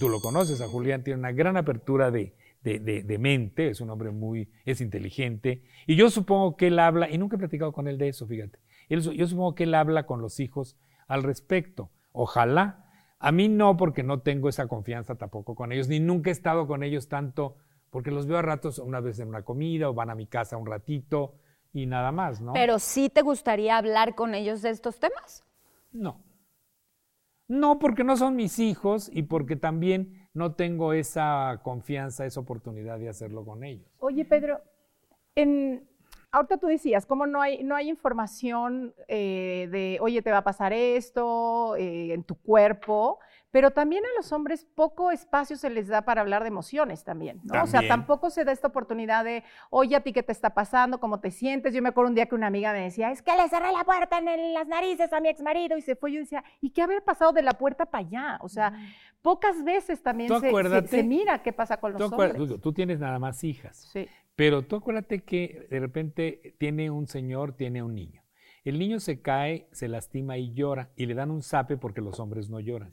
tú 0.00 0.08
lo 0.08 0.20
conoces, 0.20 0.60
a 0.62 0.68
Julián 0.68 1.04
tiene 1.04 1.18
una 1.20 1.32
gran 1.32 1.56
apertura 1.58 2.10
de, 2.10 2.34
de, 2.62 2.78
de- 2.78 3.02
de 3.02 3.18
mente, 3.18 3.68
es 3.68 3.80
un 3.82 3.90
hombre 3.90 4.10
muy, 4.10 4.48
es 4.64 4.80
inteligente, 4.80 5.62
y 5.86 5.96
yo 5.96 6.08
supongo 6.08 6.56
que 6.56 6.68
él 6.68 6.78
habla, 6.78 7.10
y 7.10 7.18
nunca 7.18 7.36
he 7.36 7.38
platicado 7.38 7.72
con 7.72 7.88
él 7.88 7.98
de 7.98 8.08
eso, 8.08 8.26
fíjate, 8.26 8.58
Él 8.88 9.02
yo 9.02 9.26
supongo 9.26 9.54
que 9.54 9.64
él 9.64 9.74
habla 9.74 10.06
con 10.06 10.20
los 10.20 10.40
hijos 10.40 10.76
al 11.08 11.22
respecto, 11.22 11.90
ojalá, 12.12 12.84
a 13.18 13.32
mí 13.32 13.48
no, 13.48 13.76
porque 13.76 14.02
no 14.02 14.20
tengo 14.20 14.48
esa 14.48 14.66
confianza 14.66 15.16
tampoco 15.16 15.54
con 15.54 15.72
ellos, 15.72 15.88
ni 15.88 16.00
nunca 16.00 16.30
he 16.30 16.32
estado 16.32 16.66
con 16.66 16.82
ellos 16.82 17.08
tanto, 17.08 17.56
porque 17.90 18.10
los 18.10 18.26
veo 18.26 18.38
a 18.38 18.42
ratos, 18.42 18.78
una 18.78 19.00
vez 19.00 19.18
en 19.20 19.28
una 19.28 19.42
comida, 19.42 19.88
o 19.88 19.94
van 19.94 20.10
a 20.10 20.14
mi 20.14 20.26
casa 20.26 20.56
un 20.56 20.66
ratito, 20.66 21.34
y 21.72 21.86
nada 21.86 22.12
más, 22.12 22.40
¿no? 22.40 22.52
Pero 22.52 22.78
sí 22.78 23.08
te 23.08 23.22
gustaría 23.22 23.76
hablar 23.76 24.14
con 24.14 24.34
ellos 24.34 24.62
de 24.62 24.70
estos 24.70 24.98
temas. 24.98 25.44
No. 25.92 26.22
No, 27.48 27.78
porque 27.78 28.02
no 28.02 28.16
son 28.16 28.34
mis 28.34 28.58
hijos 28.58 29.10
y 29.12 29.22
porque 29.22 29.56
también 29.56 30.28
no 30.34 30.54
tengo 30.54 30.92
esa 30.92 31.60
confianza, 31.62 32.26
esa 32.26 32.40
oportunidad 32.40 32.98
de 32.98 33.08
hacerlo 33.08 33.44
con 33.44 33.62
ellos. 33.62 33.86
Oye, 33.98 34.24
Pedro, 34.24 34.60
en, 35.34 35.88
ahorita 36.32 36.58
tú 36.58 36.66
decías, 36.66 37.06
¿cómo 37.06 37.26
no 37.26 37.40
hay, 37.40 37.62
no 37.64 37.74
hay 37.76 37.88
información 37.88 38.94
eh, 39.08 39.68
de, 39.70 39.98
oye, 40.00 40.22
te 40.22 40.30
va 40.30 40.38
a 40.38 40.44
pasar 40.44 40.72
esto 40.72 41.76
eh, 41.76 42.12
en 42.12 42.24
tu 42.24 42.34
cuerpo? 42.36 43.18
Pero 43.52 43.70
también 43.70 44.04
a 44.04 44.08
los 44.18 44.32
hombres 44.32 44.66
poco 44.74 45.10
espacio 45.10 45.56
se 45.56 45.70
les 45.70 45.88
da 45.88 46.02
para 46.02 46.20
hablar 46.20 46.42
de 46.42 46.48
emociones 46.48 47.04
también, 47.04 47.40
¿no? 47.44 47.54
O 47.62 47.66
sea, 47.66 47.80
tampoco 47.88 48.28
se 48.28 48.44
da 48.44 48.52
esta 48.52 48.68
oportunidad 48.68 49.24
de, 49.24 49.44
oye, 49.70 49.96
a 49.96 50.00
ti 50.02 50.12
qué 50.12 50.22
te 50.22 50.32
está 50.32 50.50
pasando, 50.50 51.00
cómo 51.00 51.20
te 51.20 51.30
sientes. 51.30 51.72
Yo 51.72 51.80
me 51.80 51.88
acuerdo 51.88 52.10
un 52.10 52.14
día 52.16 52.26
que 52.26 52.34
una 52.34 52.48
amiga 52.48 52.72
me 52.72 52.82
decía, 52.82 53.10
es 53.12 53.22
que 53.22 53.34
le 53.34 53.48
cerré 53.48 53.72
la 53.72 53.84
puerta 53.84 54.18
en 54.18 54.28
el- 54.28 54.52
las 54.52 54.66
narices 54.68 55.10
a 55.12 55.20
mi 55.20 55.28
ex 55.30 55.40
marido 55.40 55.78
y 55.78 55.80
se 55.80 55.96
fue. 55.96 56.12
Yo 56.12 56.20
decía, 56.20 56.44
¿y 56.60 56.70
qué 56.70 56.82
haber 56.82 57.02
pasado 57.02 57.32
de 57.32 57.42
la 57.42 57.52
puerta 57.52 57.86
para 57.86 58.04
allá? 58.06 58.38
O 58.42 58.48
sea, 58.50 58.74
pocas 59.22 59.64
veces 59.64 60.02
también 60.02 60.28
se, 60.40 60.50
se- 60.90 61.02
mira 61.04 61.42
qué 61.42 61.52
pasa 61.54 61.78
con 61.78 61.92
los 61.92 61.98
hombres. 62.26 62.48
tú- 62.48 62.58
tú 62.58 62.72
tienes 62.74 63.00
nada 63.00 63.18
más 63.18 63.42
hijas, 63.42 63.76
Sí. 63.90 64.06
Pero 64.36 64.62
tú 64.62 64.76
acuérdate 64.76 65.24
que 65.24 65.66
de 65.70 65.80
repente 65.80 66.54
tiene 66.58 66.90
un 66.90 67.06
señor, 67.08 67.54
tiene 67.54 67.82
un 67.82 67.94
niño. 67.94 68.22
El 68.64 68.78
niño 68.78 69.00
se 69.00 69.20
cae, 69.22 69.68
se 69.72 69.88
lastima 69.88 70.38
y 70.38 70.52
llora 70.52 70.90
y 70.96 71.06
le 71.06 71.14
dan 71.14 71.30
un 71.30 71.42
zape 71.42 71.76
porque 71.76 72.00
los 72.00 72.18
hombres 72.20 72.50
no 72.50 72.60
lloran. 72.60 72.92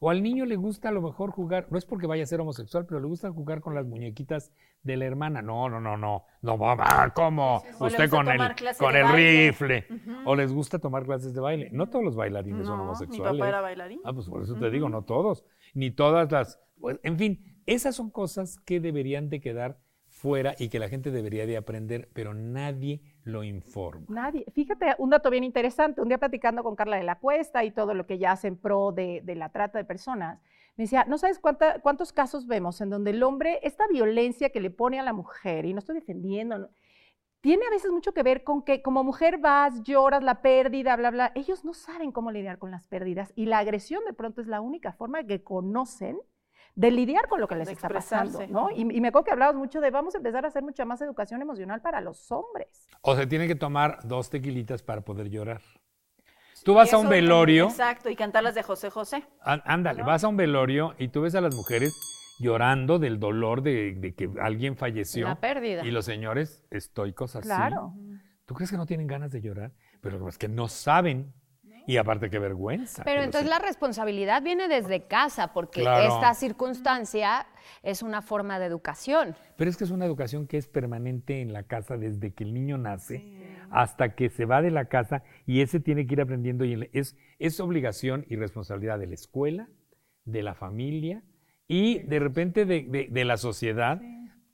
O 0.00 0.10
al 0.10 0.22
niño 0.22 0.44
le 0.44 0.56
gusta 0.56 0.88
a 0.88 0.92
lo 0.92 1.00
mejor 1.00 1.30
jugar, 1.30 1.68
no 1.70 1.78
es 1.78 1.86
porque 1.86 2.06
vaya 2.06 2.24
a 2.24 2.26
ser 2.26 2.40
homosexual, 2.40 2.84
pero 2.86 3.00
le 3.00 3.06
gusta 3.06 3.30
jugar 3.30 3.60
con 3.60 3.74
las 3.74 3.86
muñequitas 3.86 4.52
de 4.82 4.96
la 4.96 5.04
hermana. 5.06 5.40
No, 5.40 5.68
no, 5.70 5.80
no, 5.80 5.96
no. 5.96 6.24
No, 6.42 6.56
mamá, 6.58 7.12
¿cómo? 7.14 7.62
Usted 7.78 8.10
con 8.10 8.28
el, 8.28 8.38
con 8.78 8.96
el 8.96 9.04
baile. 9.04 9.46
rifle. 9.50 9.86
O 10.26 10.34
les 10.34 10.52
gusta 10.52 10.78
tomar 10.78 11.04
clases 11.04 11.32
de 11.32 11.40
baile. 11.40 11.68
No 11.72 11.88
todos 11.88 12.04
los 12.04 12.16
bailarines 12.16 12.66
son 12.66 12.76
No, 12.76 12.82
mi 12.84 12.88
homosexuales. 12.88 13.38
papá 13.38 13.48
era 13.48 13.60
bailarín. 13.60 14.00
Ah, 14.04 14.12
pues 14.12 14.28
por 14.28 14.42
eso 14.42 14.56
te 14.56 14.70
digo, 14.70 14.88
no 14.88 15.02
todos. 15.02 15.44
Ni 15.74 15.90
todas 15.90 16.30
las. 16.32 16.60
pues, 16.80 16.98
en 17.02 17.16
fin, 17.16 17.62
esas 17.64 17.94
son 17.94 18.10
cosas 18.10 18.58
que 18.60 18.80
deberían 18.80 19.30
de 19.30 19.40
quedar 19.40 19.78
fuera 20.24 20.54
y 20.58 20.70
que 20.70 20.78
la 20.78 20.88
gente 20.88 21.10
debería 21.10 21.44
de 21.44 21.58
aprender, 21.58 22.08
pero 22.14 22.32
nadie 22.32 23.02
lo 23.24 23.44
informa. 23.44 24.06
Nadie. 24.08 24.46
Fíjate, 24.54 24.94
un 24.96 25.10
dato 25.10 25.28
bien 25.28 25.44
interesante. 25.44 26.00
Un 26.00 26.08
día 26.08 26.16
platicando 26.16 26.62
con 26.62 26.76
Carla 26.76 26.96
de 26.96 27.02
la 27.02 27.18
Cuesta 27.18 27.62
y 27.62 27.70
todo 27.72 27.92
lo 27.92 28.06
que 28.06 28.14
ella 28.14 28.32
hace 28.32 28.48
en 28.48 28.56
pro 28.56 28.90
de, 28.90 29.20
de 29.22 29.34
la 29.34 29.50
trata 29.50 29.76
de 29.76 29.84
personas, 29.84 30.40
me 30.76 30.84
decía, 30.84 31.04
no 31.06 31.18
sabes 31.18 31.38
cuánta- 31.38 31.78
cuántos 31.80 32.10
casos 32.14 32.46
vemos 32.46 32.80
en 32.80 32.88
donde 32.88 33.10
el 33.10 33.22
hombre, 33.22 33.60
esta 33.62 33.84
violencia 33.92 34.48
que 34.48 34.62
le 34.62 34.70
pone 34.70 34.98
a 34.98 35.02
la 35.02 35.12
mujer, 35.12 35.66
y 35.66 35.74
no 35.74 35.78
estoy 35.80 35.96
defendiendo, 35.96 36.70
tiene 37.42 37.66
a 37.66 37.70
veces 37.70 37.90
mucho 37.92 38.14
que 38.14 38.22
ver 38.22 38.44
con 38.44 38.62
que 38.62 38.80
como 38.80 39.04
mujer 39.04 39.36
vas, 39.36 39.82
lloras 39.82 40.22
la 40.24 40.40
pérdida, 40.40 40.96
bla, 40.96 41.10
bla. 41.10 41.32
Ellos 41.34 41.66
no 41.66 41.74
saben 41.74 42.12
cómo 42.12 42.30
lidiar 42.30 42.58
con 42.58 42.70
las 42.70 42.88
pérdidas 42.88 43.30
y 43.36 43.44
la 43.44 43.58
agresión 43.58 44.02
de 44.06 44.14
pronto 44.14 44.40
es 44.40 44.46
la 44.46 44.62
única 44.62 44.94
forma 44.94 45.22
que 45.24 45.42
conocen 45.42 46.16
de 46.74 46.90
lidiar 46.90 47.28
con 47.28 47.40
lo 47.40 47.46
que 47.48 47.54
les 47.54 47.66
De 47.68 47.72
está 47.74 47.88
pasando. 47.88 48.46
¿no? 48.48 48.70
Y, 48.70 48.80
y 48.80 49.00
me 49.00 49.08
acuerdo 49.08 49.24
que 49.26 49.30
hablabas 49.32 49.54
mucho 49.54 49.80
de 49.80 49.90
vamos 49.90 50.14
a 50.14 50.18
empezar 50.18 50.44
a 50.44 50.48
hacer 50.48 50.62
mucha 50.62 50.84
más 50.84 51.00
educación 51.00 51.40
emocional 51.42 51.80
para 51.80 52.00
los 52.00 52.30
hombres. 52.32 52.88
O 53.02 53.14
se 53.14 53.26
tienen 53.26 53.48
que 53.48 53.54
tomar 53.54 53.98
dos 54.04 54.30
tequilitas 54.30 54.82
para 54.82 55.02
poder 55.02 55.30
llorar. 55.30 55.62
Tú 56.64 56.74
vas 56.74 56.92
a 56.94 56.98
un 56.98 57.08
velorio, 57.08 57.66
Exacto, 57.66 58.08
y 58.08 58.16
cantar 58.16 58.42
las 58.42 58.54
de 58.54 58.62
José 58.62 58.88
José. 58.88 59.24
ándale, 59.42 60.02
vas 60.02 60.24
a 60.24 60.28
un 60.28 60.36
velorio 60.36 60.94
y 60.98 61.08
tú 61.08 61.20
ves 61.20 61.34
a 61.34 61.40
las 61.42 61.54
mujeres 61.54 61.94
llorando 62.40 62.98
del 62.98 63.20
dolor 63.20 63.62
de, 63.62 63.94
de 63.94 64.14
que 64.14 64.30
alguien 64.40 64.76
falleció. 64.76 65.28
La 65.28 65.40
pérdida. 65.40 65.84
Y 65.84 65.90
los 65.90 66.06
señores 66.06 66.64
estoicos 66.70 67.36
así. 67.36 67.46
Claro. 67.46 67.92
¿Tú 68.46 68.54
crees 68.54 68.70
que 68.70 68.76
no 68.76 68.86
tienen 68.86 69.06
ganas 69.06 69.30
de 69.30 69.40
llorar? 69.40 69.72
Pero 70.00 70.26
es 70.28 70.38
que 70.38 70.48
no 70.48 70.68
saben. 70.68 71.32
Y 71.86 71.98
aparte, 71.98 72.30
qué 72.30 72.38
vergüenza. 72.38 73.04
Pero 73.04 73.22
entonces 73.22 73.48
la 73.50 73.58
responsabilidad 73.58 74.42
viene 74.42 74.68
desde 74.68 75.02
casa, 75.06 75.52
porque 75.52 75.82
Claro. 75.82 76.14
esta 76.14 76.32
circunstancia 76.34 77.46
es 77.82 78.02
una 78.02 78.22
forma 78.22 78.58
de 78.58 78.66
educación. 78.66 79.34
Pero 79.56 79.70
es 79.70 79.76
que 79.76 79.84
es 79.84 79.90
una 79.90 80.06
educación 80.06 80.46
que 80.46 80.56
es 80.56 80.66
permanente 80.66 81.40
en 81.42 81.52
la 81.52 81.64
casa 81.64 81.96
desde 81.96 82.32
que 82.32 82.44
el 82.44 82.54
niño 82.54 82.78
nace 82.78 83.22
hasta 83.70 84.14
que 84.14 84.30
se 84.30 84.44
va 84.46 84.62
de 84.62 84.70
la 84.70 84.86
casa 84.86 85.22
y 85.46 85.60
ese 85.60 85.80
tiene 85.80 86.06
que 86.06 86.14
ir 86.14 86.20
aprendiendo 86.20 86.64
y 86.64 86.88
es, 86.92 87.16
es 87.38 87.60
obligación 87.60 88.24
y 88.28 88.36
responsabilidad 88.36 88.98
de 88.98 89.06
la 89.06 89.14
escuela, 89.14 89.68
de 90.24 90.42
la 90.42 90.54
familia 90.54 91.22
y 91.68 91.98
de 92.00 92.18
repente 92.18 92.64
de, 92.66 92.82
de- 92.84 93.08
de 93.10 93.24
la 93.24 93.36
sociedad 93.36 94.00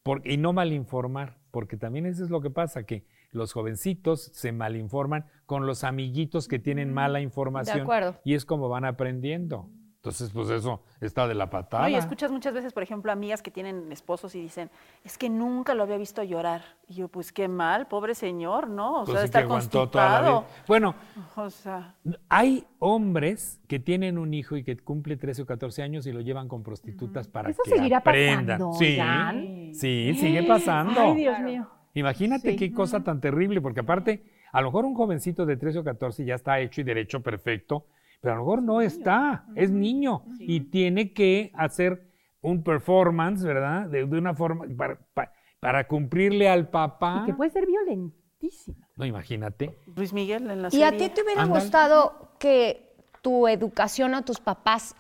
por- 0.03 0.27
y 0.27 0.37
no 0.37 0.53
malinformar, 0.53 1.39
porque 1.51 1.77
también 1.77 2.07
eso 2.07 2.25
es 2.25 2.31
lo 2.31 2.41
que 2.41 2.51
pasa, 2.51 2.85
que 2.85 3.05
los 3.33 3.53
jovencitos 3.53 4.31
se 4.33 4.53
malinforman 4.53 5.25
con 5.47 5.67
los 5.67 5.85
amiguitos 5.85 6.49
que 6.49 6.59
tienen 6.59 6.93
mala 6.93 7.21
información 7.21 7.83
acuerdo. 7.83 8.17
y 8.25 8.35
es 8.35 8.45
como 8.45 8.69
van 8.69 8.85
aprendiendo. 8.85 9.69
Entonces, 9.97 10.31
pues 10.33 10.49
eso 10.49 10.83
está 11.03 11.29
de 11.29 11.35
la 11.35 11.51
patada. 11.51 11.83
No, 11.83 11.91
y 11.91 11.95
escuchas 11.95 12.33
muchas 12.33 12.55
veces, 12.55 12.73
por 12.73 12.83
ejemplo, 12.83 13.13
amigas 13.13 13.43
que 13.43 13.51
tienen 13.51 13.93
esposos 13.93 14.35
y 14.35 14.41
dicen, 14.41 14.71
es 15.05 15.19
que 15.19 15.29
nunca 15.29 15.75
lo 15.75 15.83
había 15.83 15.99
visto 15.99 16.23
llorar. 16.23 16.63
Y 16.89 16.95
yo, 16.95 17.09
pues 17.09 17.33
qué 17.33 17.49
mal, 17.49 17.87
pobre 17.87 18.15
señor, 18.15 18.71
¿no? 18.71 19.03
O 19.03 19.05
Pues 19.05 19.11
sea, 19.11 19.21
sí 19.21 19.25
está 19.27 19.39
que 19.41 19.45
aguantó 19.45 19.91
toda 19.91 20.05
la 20.09 20.21
vida. 20.23 20.31
constipado. 20.37 20.65
Bueno, 20.67 20.95
O 21.37 21.51
sea, 21.51 21.97
Hay 22.31 22.67
hombres 22.79 23.61
que 23.69 23.79
tienen 23.79 24.17
un 24.17 24.33
hijo 24.33 24.57
y 24.57 24.65
que 24.65 24.75
cumple 24.79 25.19
13 25.19 25.43
o 25.43 25.47
14 25.47 25.83
años 25.83 26.07
y 26.07 26.13
lo 26.13 26.23
llevan 26.23 26.49
con 26.49 26.63
prostitutas 26.63 27.29
para 27.29 27.51
Eso 27.51 27.63
que 27.63 27.69
seguirá 27.71 27.99
aprendan. 27.99 28.59
pasando, 28.59 28.73
sí, 28.79 28.97
Jan. 28.97 29.75
sí, 29.75 30.15
sigue 30.19 30.45
pasando. 30.45 30.99
Ay, 30.99 31.15
Dios 31.15 31.39
mío. 31.41 31.69
Imagínate 31.95 32.51
Sí. 32.53 32.57
qué 32.57 32.73
cosa 32.73 33.03
tan 33.03 33.21
terrible, 33.21 33.61
porque 33.61 33.81
aparte, 33.81 34.23
a 34.53 34.61
lo 34.61 34.69
mejor 34.69 34.85
un 34.85 34.95
jovencito 34.95 35.45
de 35.47 35.57
13 35.57 35.81
o 35.81 35.85
14 35.85 36.25
ya 36.25 36.35
está 36.37 36.61
hecho 36.61 36.81
y 36.81 36.85
derecho 36.85 37.21
perfecto, 37.21 37.87
pero 38.21 38.35
a 38.35 38.37
lo 38.37 38.43
mejor 38.43 38.63
no 38.63 38.81
está, 38.81 39.45
es 39.57 39.71
niño 39.71 40.23
y 40.39 40.61
tiene 40.61 41.13
que 41.13 41.51
hacer 41.55 42.07
un 42.43 42.63
performance, 42.63 43.43
¿verdad? 43.43 43.87
De, 43.89 44.07
de 44.07 44.19
una 44.19 44.35
forma, 44.35 44.65
para, 44.77 44.99
pa- 45.15 45.33
para 45.59 45.87
cumplirle 45.87 46.49
al 46.49 46.69
papá. 46.69 47.21
Y 47.23 47.27
que 47.27 47.35
puede 47.35 47.51
ser 47.51 47.67
violentísima. 47.67 48.87
No, 48.97 49.05
imagínate. 49.05 49.77
Luis 49.97 50.13
Miguel 50.13 50.51
en 50.51 50.63
la 50.63 50.69
¿Y 50.73 50.83
a 50.83 50.97
ti 50.97 51.09
te 51.11 51.23
hubiera 51.23 51.45
gustado 51.45 52.31
que 52.39 52.95
tu 53.23 53.47
educación 53.49 54.15
o 54.15 54.23
tus 54.23 54.41
papás, 54.41 54.97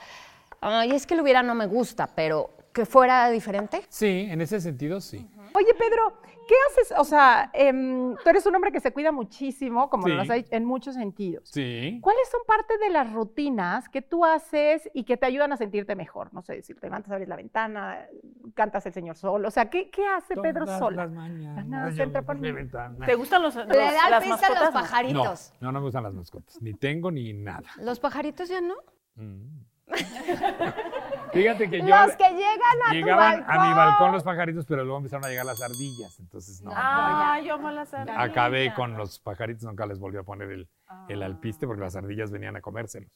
ay, 0.60 0.90
es 0.90 1.06
que 1.06 1.14
lo 1.16 1.22
hubiera 1.22 1.42
no 1.42 1.54
me 1.54 1.66
gusta, 1.66 2.08
pero 2.14 2.50
que 2.72 2.86
fuera 2.86 3.28
diferente? 3.30 3.82
Sí, 3.88 4.26
en 4.30 4.40
ese 4.40 4.60
sentido 4.60 5.00
sí. 5.00 5.28
Oye, 5.52 5.74
Pedro, 5.76 6.12
¿qué 6.46 6.54
haces? 6.70 6.94
O 6.96 7.02
sea, 7.04 7.50
em, 7.52 8.14
tú 8.22 8.30
eres 8.30 8.46
un 8.46 8.54
hombre 8.54 8.70
que 8.70 8.78
se 8.78 8.92
cuida 8.92 9.10
muchísimo, 9.10 9.90
como 9.90 10.06
Sí. 10.06 10.14
nos 10.14 10.30
has 10.30 10.36
dicho, 10.36 10.48
en 10.52 10.64
muchos 10.64 10.94
sentidos. 10.94 11.48
Sí. 11.48 11.98
¿Cuáles 12.00 12.28
son 12.30 12.40
parte 12.46 12.78
de 12.78 12.90
las 12.90 13.12
rutinas 13.12 13.88
que 13.88 14.00
tú 14.02 14.24
haces 14.24 14.88
y 14.94 15.02
que 15.02 15.16
te 15.16 15.26
ayudan 15.26 15.52
a 15.52 15.56
sentirte 15.56 15.96
mejor? 15.96 16.32
No 16.32 16.42
sé, 16.42 16.62
si 16.62 16.72
te 16.74 16.86
levantas, 16.86 17.10
abres 17.10 17.28
la 17.28 17.34
ventana, 17.34 18.06
cantas 18.54 18.86
el 18.86 18.92
Señor 18.92 19.16
Sol. 19.16 19.44
O 19.44 19.50
sea, 19.50 19.68
¿qué, 19.68 19.90
qué 19.90 20.06
hace 20.06 20.36
Pedro 20.36 20.64
Todas 20.66 20.78
sola? 20.78 21.06
las 21.06 21.12
mañanas 21.12 21.96
yo 21.96 22.04
entra 22.04 22.22
por 22.22 22.38
mi 22.38 22.52
ventana. 22.52 23.04
¿Te 23.04 23.16
gustan 23.16 23.42
los, 23.42 23.56
los- 23.56 23.66
Le 23.66 23.76
da 23.76 24.08
las 24.10 24.22
pista 24.22 24.46
a 24.46 24.50
mascotas? 24.50 24.60
los 24.64 24.74
no? 24.74 24.80
pajaritos. 24.80 25.52
No, 25.60 25.66
no, 25.66 25.72
no 25.72 25.80
me 25.80 25.84
gustan 25.86 26.02
las 26.04 26.14
mascotas. 26.14 26.62
Ni 26.62 26.74
tengo 26.74 27.10
ni 27.10 27.32
nada. 27.32 27.64
Los 27.80 27.98
pajaritos 27.98 28.48
ya 28.48 28.60
no. 28.60 28.74
Mm. 29.16 29.64
Fíjate 31.32 31.70
que 31.70 31.78
yo. 31.80 31.86
Los 31.86 32.16
que 32.16 32.30
llegan 32.30 32.82
a 32.86 32.92
llegaban 32.92 33.40
tu 33.40 33.46
balcón. 33.46 33.66
a 33.66 33.68
mi 33.68 33.74
balcón 33.74 34.12
los 34.12 34.22
pajaritos, 34.22 34.66
pero 34.66 34.84
luego 34.84 34.98
empezaron 34.98 35.24
a 35.24 35.28
llegar 35.28 35.46
las 35.46 35.62
ardillas. 35.62 36.18
Entonces, 36.18 36.62
no. 36.62 36.72
Ah, 36.74 37.40
yo 37.44 37.54
amo 37.54 37.70
las 37.70 37.92
ardillas. 37.94 38.18
Acabé 38.18 38.74
con 38.74 38.96
los 38.96 39.18
pajaritos, 39.18 39.64
nunca 39.64 39.86
les 39.86 39.98
volví 39.98 40.18
a 40.18 40.22
poner 40.22 40.50
el, 40.50 40.68
el 41.08 41.22
alpiste 41.22 41.66
porque 41.66 41.82
las 41.82 41.96
ardillas 41.96 42.30
venían 42.30 42.56
a 42.56 42.60
comérselos. 42.60 43.10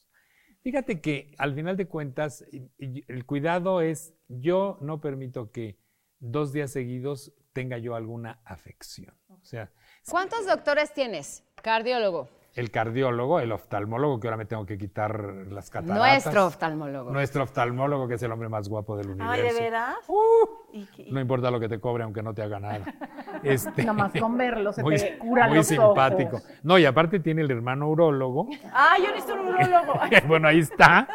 Fíjate 0.61 0.99
que 0.99 1.35
al 1.37 1.53
final 1.53 1.77
de 1.77 1.87
cuentas, 1.87 2.43
el 2.79 3.25
cuidado 3.25 3.81
es, 3.81 4.15
yo 4.27 4.77
no 4.81 4.99
permito 4.99 5.51
que 5.51 5.77
dos 6.19 6.53
días 6.53 6.71
seguidos 6.71 7.33
tenga 7.53 7.77
yo 7.77 7.95
alguna 7.95 8.39
afección. 8.43 9.15
O 9.29 9.43
sea, 9.43 9.71
¿Cuántos 10.09 10.45
doctores 10.45 10.93
tienes? 10.93 11.43
Cardiólogo. 11.61 12.29
El 12.55 12.71
cardiólogo, 12.71 13.41
el 13.41 13.51
oftalmólogo, 13.51 14.19
que 14.19 14.27
ahora 14.27 14.37
me 14.37 14.45
tengo 14.45 14.65
que 14.65 14.77
quitar 14.77 15.19
las 15.51 15.69
cataratas. 15.69 16.09
Nuestro 16.23 16.45
oftalmólogo. 16.45 17.11
Nuestro 17.11 17.43
oftalmólogo, 17.43 18.07
que 18.07 18.13
es 18.15 18.23
el 18.23 18.31
hombre 18.31 18.47
más 18.47 18.69
guapo 18.69 18.95
del 18.95 19.09
universo. 19.09 19.31
Ay, 19.33 19.41
¿de 19.41 19.53
veras? 19.59 19.95
Uh, 20.07 20.15
¿Y 20.71 20.85
qué- 20.85 21.07
no 21.11 21.19
importa 21.19 21.51
lo 21.51 21.59
que 21.59 21.67
te 21.67 21.79
cobre, 21.81 22.03
aunque 22.03 22.23
no 22.23 22.33
te 22.33 22.41
haga 22.43 22.59
nada. 22.59 22.79
Este, 23.43 23.83
Nada 23.83 23.93
más 23.93 24.11
con 24.19 24.37
verlo 24.37 24.71
se 24.73 24.81
muy, 24.81 24.95
te 24.95 25.17
curan 25.19 25.49
muy 25.49 25.57
los 25.57 25.67
simpático. 25.67 26.37
ojos. 26.37 26.49
No, 26.63 26.79
y 26.79 26.85
aparte 26.85 27.19
tiene 27.19 27.41
el 27.43 27.51
hermano 27.51 27.89
urólogo. 27.89 28.47
Ah, 28.73 28.95
yo 28.97 29.07
necesito 29.13 29.33
un 29.35 29.49
urologo. 29.49 29.99
bueno, 30.27 30.47
ahí 30.47 30.59
está, 30.59 31.07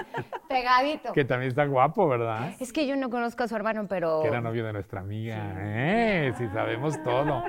Pegadito. 0.49 1.13
que 1.13 1.25
también 1.25 1.49
está 1.49 1.65
guapo, 1.65 2.07
¿verdad? 2.07 2.53
Es 2.61 2.73
que 2.73 2.87
yo 2.87 2.95
no 2.97 3.11
conozco 3.11 3.43
a 3.43 3.49
su 3.49 3.57
hermano, 3.57 3.87
pero... 3.89 4.21
Que 4.23 4.29
era 4.29 4.41
novio 4.41 4.65
de 4.65 4.75
nuestra 4.75 5.01
amiga. 5.01 5.55
¿eh? 5.57 6.33
Sí, 6.39 6.47
sabemos 6.53 7.03
todo. 7.03 7.43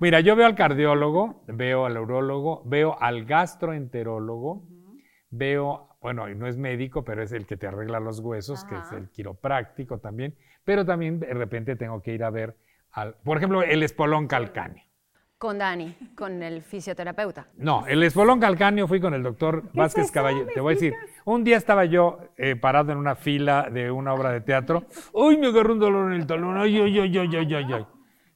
Mira, 0.00 0.20
yo 0.20 0.34
veo 0.34 0.46
al 0.46 0.54
cardiólogo, 0.56 1.44
veo 1.46 1.86
al 1.86 1.96
urólogo, 1.96 2.62
veo 2.66 2.96
al 3.00 3.24
gastroenterólogo, 3.24 4.64
veo, 5.30 5.96
bueno, 6.00 6.28
y 6.28 6.34
no 6.34 6.46
es 6.48 6.56
médico, 6.56 7.04
pero 7.04 7.22
es 7.22 7.32
el 7.32 7.46
que 7.46 7.56
te 7.56 7.68
arregla 7.68 8.00
los 8.00 8.18
huesos, 8.18 8.64
que 8.64 8.76
es 8.76 8.92
el 8.92 9.08
quiropráctico 9.10 9.98
también, 9.98 10.34
pero 10.64 10.84
también 10.84 11.20
de 11.20 11.32
repente 11.32 11.76
tengo 11.76 12.02
que 12.02 12.12
ir 12.12 12.24
a 12.24 12.30
ver 12.30 12.56
al, 12.90 13.14
por 13.24 13.36
ejemplo, 13.36 13.62
el 13.62 13.82
espolón 13.82 14.26
calcáneo. 14.26 14.82
Con 15.38 15.58
Dani, 15.58 15.94
con 16.16 16.42
el 16.42 16.62
fisioterapeuta. 16.62 17.48
No, 17.56 17.86
el 17.86 18.02
espolón 18.02 18.40
calcáneo 18.40 18.88
fui 18.88 19.00
con 19.00 19.14
el 19.14 19.22
doctor 19.22 19.64
Vázquez 19.74 20.10
Caballero. 20.10 20.46
Te 20.52 20.60
voy 20.60 20.72
a 20.72 20.76
decir, 20.76 20.94
un 21.24 21.44
día 21.44 21.56
estaba 21.56 21.84
yo 21.84 22.18
eh, 22.36 22.56
parado 22.56 22.92
en 22.92 22.98
una 22.98 23.14
fila 23.14 23.68
de 23.70 23.90
una 23.90 24.14
obra 24.14 24.30
de 24.30 24.40
teatro. 24.40 24.84
¡Uy, 25.12 25.36
me 25.36 25.48
agarró 25.48 25.74
un 25.74 25.80
dolor 25.80 26.12
en 26.12 26.20
el 26.20 26.26
talón! 26.26 26.56
¡Ay, 26.56 26.80
ay, 26.80 26.98
ay, 26.98 27.18
ay, 27.18 27.36
ay, 27.36 27.54
ay, 27.54 27.72
ay! 27.72 27.86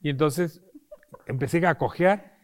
Y 0.01 0.09
entonces 0.09 0.61
empecé 1.29 1.65
a 1.65 1.75
cojear. 1.75 2.37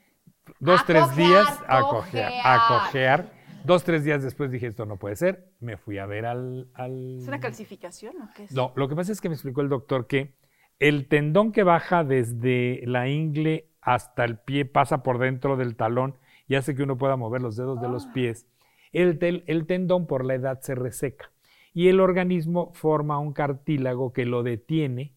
Dos, 0.60 0.82
A 0.82 0.86
tres 0.86 1.04
cojear, 1.06 1.28
días 1.28 1.64
a 1.68 1.82
cojear, 1.82 2.32
a 2.44 2.68
cojear. 2.68 3.32
Dos, 3.64 3.84
tres 3.84 4.04
días 4.04 4.22
después 4.22 4.52
dije, 4.52 4.68
esto 4.68 4.86
no 4.86 4.98
puede 4.98 5.16
ser. 5.16 5.50
Me 5.60 5.76
fui 5.76 5.98
a 5.98 6.06
ver 6.06 6.26
al... 6.28 6.70
al... 6.76 7.18
¿Es 7.20 7.28
una 7.28 7.40
calcificación 7.40 8.22
o 8.22 8.30
qué 8.36 8.44
es? 8.44 8.52
No, 8.52 8.72
lo 8.76 8.88
que 8.88 8.96
pasa 8.96 9.12
es 9.12 9.20
que 9.22 9.28
me 9.28 9.34
explicó 9.34 9.62
el 9.62 9.70
doctor 9.70 10.06
que 10.06 10.36
el 10.78 11.08
tendón 11.08 11.52
que 11.52 11.64
baja 11.64 12.04
desde 12.04 12.84
la 12.86 13.08
ingle 13.10 13.72
hasta 13.82 14.24
el 14.24 14.38
pie 14.38 14.66
pasa 14.66 15.02
por 15.02 15.18
dentro 15.18 15.58
del 15.58 15.76
talón 15.76 16.16
y 16.48 16.56
hace 16.56 16.76
que 16.76 16.84
uno 16.84 16.96
pueda 16.98 17.16
mover 17.16 17.42
los 17.42 17.56
dedos 17.56 17.82
de 17.82 17.90
los 17.90 18.06
pies. 18.08 18.46
El, 18.92 19.18
tel- 19.18 19.44
el 19.48 19.66
tendón 19.66 20.06
por 20.06 20.24
la 20.24 20.36
edad 20.36 20.62
se 20.62 20.76
reseca 20.76 21.32
y 21.74 21.88
el 21.88 22.00
organismo 22.00 22.72
forma 22.74 23.18
un 23.18 23.34
cartílago 23.34 24.14
que 24.14 24.26
lo 24.26 24.44
detiene 24.44 25.15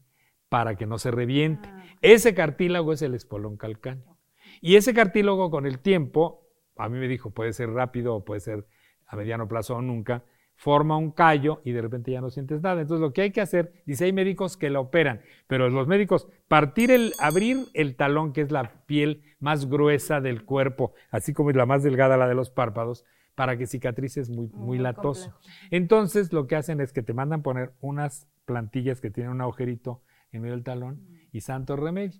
para 0.48 0.76
que 0.76 0.86
no 0.86 0.98
se 0.98 1.10
reviente. 1.10 1.68
Ese 2.00 2.34
cartílago 2.34 2.92
es 2.92 3.02
el 3.02 3.14
espolón 3.14 3.56
calcáneo. 3.56 4.16
Y 4.60 4.76
ese 4.76 4.94
cartílago 4.94 5.50
con 5.50 5.66
el 5.66 5.78
tiempo, 5.78 6.46
a 6.76 6.88
mí 6.88 6.98
me 6.98 7.08
dijo, 7.08 7.30
puede 7.30 7.52
ser 7.52 7.70
rápido 7.70 8.14
o 8.14 8.24
puede 8.24 8.40
ser 8.40 8.66
a 9.06 9.16
mediano 9.16 9.48
plazo 9.48 9.76
o 9.76 9.82
nunca, 9.82 10.24
forma 10.54 10.96
un 10.96 11.12
callo 11.12 11.60
y 11.64 11.70
de 11.70 11.80
repente 11.80 12.10
ya 12.10 12.20
no 12.20 12.30
sientes 12.30 12.62
nada. 12.62 12.80
Entonces 12.80 13.00
lo 13.00 13.12
que 13.12 13.22
hay 13.22 13.30
que 13.30 13.40
hacer, 13.40 13.72
dice, 13.86 14.06
hay 14.06 14.12
médicos 14.12 14.56
que 14.56 14.70
la 14.70 14.80
operan, 14.80 15.22
pero 15.46 15.68
los 15.70 15.86
médicos, 15.86 16.28
partir 16.48 16.90
el, 16.90 17.12
abrir 17.20 17.58
el 17.74 17.94
talón, 17.94 18.32
que 18.32 18.40
es 18.40 18.50
la 18.50 18.84
piel 18.86 19.22
más 19.38 19.68
gruesa 19.68 20.20
del 20.20 20.44
cuerpo, 20.44 20.94
así 21.10 21.32
como 21.32 21.50
es 21.50 21.56
la 21.56 21.66
más 21.66 21.84
delgada 21.84 22.16
la 22.16 22.26
de 22.26 22.34
los 22.34 22.50
párpados, 22.50 23.04
para 23.36 23.56
que 23.56 23.68
cicatrices 23.68 24.30
muy, 24.30 24.48
muy 24.48 24.78
latoso. 24.78 25.32
Entonces 25.70 26.32
lo 26.32 26.48
que 26.48 26.56
hacen 26.56 26.80
es 26.80 26.92
que 26.92 27.02
te 27.02 27.14
mandan 27.14 27.42
poner 27.42 27.72
unas 27.80 28.26
plantillas 28.44 29.00
que 29.00 29.10
tienen 29.10 29.30
un 29.30 29.40
agujerito 29.40 30.02
en 30.32 30.42
medio 30.42 30.54
del 30.54 30.64
talón 30.64 31.06
y 31.32 31.40
santo 31.40 31.76
remedio. 31.76 32.18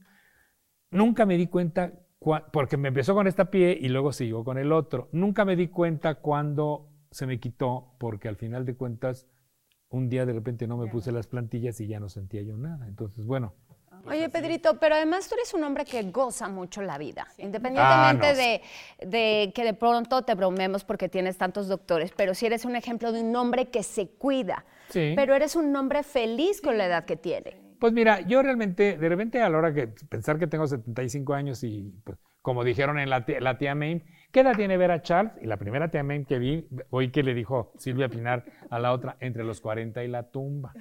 Nunca 0.91 1.27
me 1.27 1.37
di 1.37 1.47
cuenta, 1.47 1.93
porque 2.53 2.77
me 2.77 2.89
empezó 2.89 3.15
con 3.15 3.27
esta 3.27 3.51
pie 3.51 3.77
y 3.81 3.89
luego 3.89 4.13
siguió 4.13 4.43
con 4.45 4.59
el 4.59 4.73
otro. 4.73 5.09
Nunca 5.13 5.45
me 5.45 5.57
di 5.57 5.69
cuenta 5.69 6.17
cuando 6.17 6.89
se 7.11 7.27
me 7.27 7.39
quitó, 7.41 7.95
porque 7.99 8.29
al 8.29 8.37
final 8.37 8.65
de 8.65 8.75
cuentas, 8.77 9.27
un 9.91 10.09
día 10.09 10.27
de 10.27 10.33
repente 10.33 10.67
no 10.67 10.77
me 10.77 10.87
puse 10.91 11.13
las 11.13 11.27
plantillas 11.27 11.81
y 11.81 11.87
ya 11.89 12.01
no 12.01 12.09
sentía 12.09 12.43
yo 12.43 12.57
nada. 12.57 12.87
Entonces, 12.87 13.25
bueno, 13.27 13.55
Oye, 14.07 14.29
Pedrito, 14.31 14.79
pero 14.79 14.95
además 14.95 15.29
tú 15.29 15.35
eres 15.35 15.53
un 15.53 15.65
hombre 15.65 15.85
que 15.85 16.03
goza 16.05 16.49
mucho 16.49 16.81
la 16.83 16.97
vida, 16.99 17.27
Ah, 17.29 17.33
independientemente 17.39 18.33
no, 18.33 18.39
de, 18.39 19.07
de 19.07 19.53
que 19.53 19.65
de 19.65 19.75
pronto 19.75 20.23
te 20.23 20.35
bromemos 20.35 20.85
porque 20.85 21.09
tienes 21.09 21.37
tantos 21.37 21.67
doctores, 21.69 22.13
pero 22.17 22.33
si 22.33 22.47
eres 22.47 22.65
un 22.65 22.77
ejemplo 22.77 23.11
de 23.13 23.21
un 23.23 23.35
hombre 23.37 23.67
que 23.71 23.83
se 23.83 24.09
cuida, 24.09 24.65
Sí. 24.89 25.13
pero 25.17 25.35
eres 25.35 25.57
un 25.57 25.75
hombre 25.77 26.05
feliz 26.05 26.63
con 26.63 26.79
la 26.79 26.87
edad 26.87 27.05
que 27.05 27.17
tiene. 27.17 27.57
Pues 27.81 27.93
mira, 27.93 28.21
yo 28.23 28.43
realmente, 28.43 28.97
de 28.99 29.09
repente 29.09 29.41
a 29.41 29.49
la 29.49 29.59
hora 29.59 29.73
que 29.75 29.89
pensar 30.09 30.39
que 30.39 30.47
tengo 30.47 30.67
75 30.67 31.35
años 31.35 31.63
y 31.65 31.93
pues, 32.05 32.19
como 32.43 32.65
dijeron 32.65 32.99
en 32.99 33.11
la 33.11 33.25
tía, 33.25 33.41
la 33.41 33.59
tía 33.59 33.75
Mame, 33.75 34.05
¿qué 34.33 34.41
edad 34.41 34.57
tiene 34.57 34.77
Vera 34.77 35.03
Charles? 35.03 35.33
Y 35.43 35.47
la 35.47 35.59
primera 35.59 35.91
tía 35.91 36.03
Mame 36.03 36.25
que 36.25 36.39
vi, 36.39 36.67
oí 36.91 37.11
que 37.11 37.23
le 37.23 37.35
dijo 37.35 37.73
Silvia 37.77 38.09
Pinar 38.09 38.45
a 38.71 38.79
la 38.79 38.93
otra, 38.93 39.17
entre 39.21 39.45
los 39.45 39.61
40 39.61 40.03
y 40.03 40.09
la 40.09 40.31
tumba. 40.31 40.73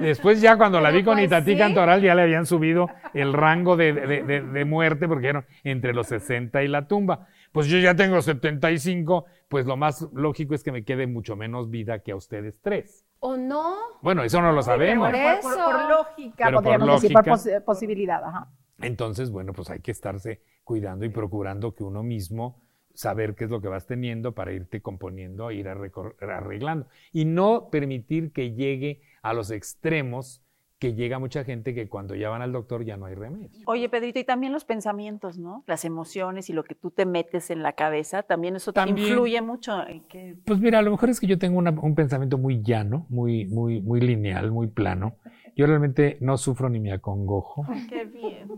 Después 0.00 0.40
ya 0.40 0.56
cuando 0.56 0.80
la 0.80 0.90
vi 0.90 1.02
con 1.02 1.14
pues 1.14 1.26
Itatí 1.26 1.52
sí. 1.52 1.58
Cantoral 1.58 2.02
ya 2.02 2.14
le 2.14 2.22
habían 2.22 2.44
subido 2.44 2.88
el 3.14 3.32
rango 3.32 3.76
de, 3.76 3.92
de- 3.92 4.22
de- 4.24 4.42
de 4.42 4.64
muerte 4.64 5.08
porque 5.08 5.28
eran 5.28 5.46
entre 5.64 5.94
los 5.94 6.08
60 6.08 6.62
y 6.62 6.68
la 6.68 6.86
tumba. 6.86 7.28
Pues 7.52 7.68
yo 7.68 7.78
ya 7.78 7.94
tengo 7.94 8.20
75, 8.20 9.24
pues 9.48 9.64
lo 9.64 9.76
más 9.78 10.06
lógico 10.12 10.54
es 10.54 10.62
que 10.62 10.72
me 10.72 10.84
quede 10.84 11.06
mucho 11.06 11.34
menos 11.36 11.70
vida 11.70 12.00
que 12.00 12.12
a 12.12 12.16
ustedes 12.16 12.60
tres. 12.60 13.05
¿O 13.28 13.36
no? 13.36 13.74
Bueno, 14.02 14.22
eso 14.22 14.40
no 14.40 14.52
lo 14.52 14.62
sabemos. 14.62 15.10
por 15.10 15.42
Por, 15.42 15.54
por- 15.64 15.88
lógica, 15.90 16.52
podríamos 16.52 17.02
decir, 17.02 17.12
por 17.12 17.26
lógica. 17.26 17.54
pos- 17.56 17.64
posibilidad. 17.64 18.22
Ajá. 18.24 18.48
Entonces, 18.80 19.30
bueno, 19.32 19.52
pues 19.52 19.68
hay 19.70 19.80
que 19.80 19.90
estarse 19.90 20.42
cuidando 20.62 21.04
y 21.04 21.08
procurando 21.08 21.74
que 21.74 21.82
uno 21.82 22.04
mismo 22.04 22.62
saber 22.94 23.34
qué 23.34 23.44
es 23.44 23.50
lo 23.50 23.60
que 23.60 23.66
vas 23.68 23.84
teniendo 23.86 24.32
para 24.32 24.52
irte 24.52 24.80
componiendo, 24.80 25.50
ir 25.50 25.66
arrecor- 25.66 26.14
arreglando. 26.22 26.86
Y 27.12 27.24
no 27.24 27.68
permitir 27.68 28.32
que 28.32 28.52
llegue 28.52 29.02
a 29.22 29.32
los 29.32 29.50
extremos 29.50 30.40
que 30.78 30.94
llega 30.94 31.18
mucha 31.18 31.42
gente 31.44 31.74
que 31.74 31.88
cuando 31.88 32.14
ya 32.14 32.28
van 32.28 32.42
al 32.42 32.52
doctor 32.52 32.84
ya 32.84 32.96
no 32.96 33.06
hay 33.06 33.14
remedio. 33.14 33.50
Oye, 33.66 33.88
Pedrito, 33.88 34.18
y 34.18 34.24
también 34.24 34.52
los 34.52 34.64
pensamientos, 34.64 35.38
¿no? 35.38 35.64
Las 35.66 35.84
emociones 35.86 36.50
y 36.50 36.52
lo 36.52 36.64
que 36.64 36.74
tú 36.74 36.90
te 36.90 37.06
metes 37.06 37.48
en 37.50 37.62
la 37.62 37.72
cabeza, 37.72 38.22
también 38.22 38.56
eso 38.56 38.72
te 38.72 38.80
influye 38.86 39.40
mucho 39.40 39.86
en 39.86 40.02
que 40.06 40.36
Pues 40.44 40.60
mira, 40.60 40.78
a 40.80 40.82
lo 40.82 40.90
mejor 40.90 41.08
es 41.08 41.18
que 41.18 41.26
yo 41.26 41.38
tengo 41.38 41.58
una- 41.58 41.70
un 41.70 41.94
pensamiento 41.94 42.36
muy 42.36 42.62
llano, 42.62 43.06
muy, 43.08 43.46
muy, 43.46 43.80
muy 43.80 44.00
lineal, 44.00 44.50
muy 44.52 44.66
plano. 44.66 45.16
Yo 45.56 45.66
realmente 45.66 46.18
no 46.20 46.36
sufro 46.36 46.68
ni 46.68 46.78
me 46.78 46.92
acongojo. 46.92 47.64
qué 47.88 48.04
bien. 48.04 48.48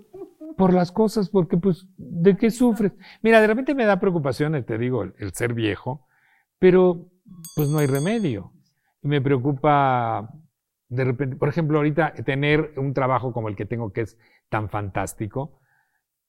por 0.56 0.74
las 0.74 0.90
cosas, 0.90 1.28
porque 1.30 1.56
pues, 1.56 1.86
¿de 1.96 2.36
qué 2.36 2.50
sufres? 2.50 2.92
Mira, 3.22 3.40
de 3.40 3.46
repente 3.46 3.76
me 3.76 3.84
da 3.84 4.00
preocupación, 4.00 4.56
eh, 4.56 4.62
te 4.64 4.76
digo, 4.76 5.04
el, 5.04 5.14
el 5.18 5.32
ser 5.32 5.54
viejo, 5.54 6.08
pero 6.58 7.06
pues 7.54 7.68
no 7.68 7.78
hay 7.78 7.86
remedio. 7.86 8.52
Y 9.02 9.06
me 9.06 9.20
preocupa, 9.20 10.28
de 10.88 11.04
repente, 11.04 11.36
por 11.36 11.48
ejemplo, 11.48 11.78
ahorita 11.78 12.14
tener 12.24 12.72
un 12.76 12.94
trabajo 12.94 13.32
como 13.32 13.48
el 13.48 13.56
que 13.56 13.66
tengo, 13.66 13.92
que 13.92 14.02
es 14.02 14.18
tan 14.48 14.68
fantástico, 14.68 15.60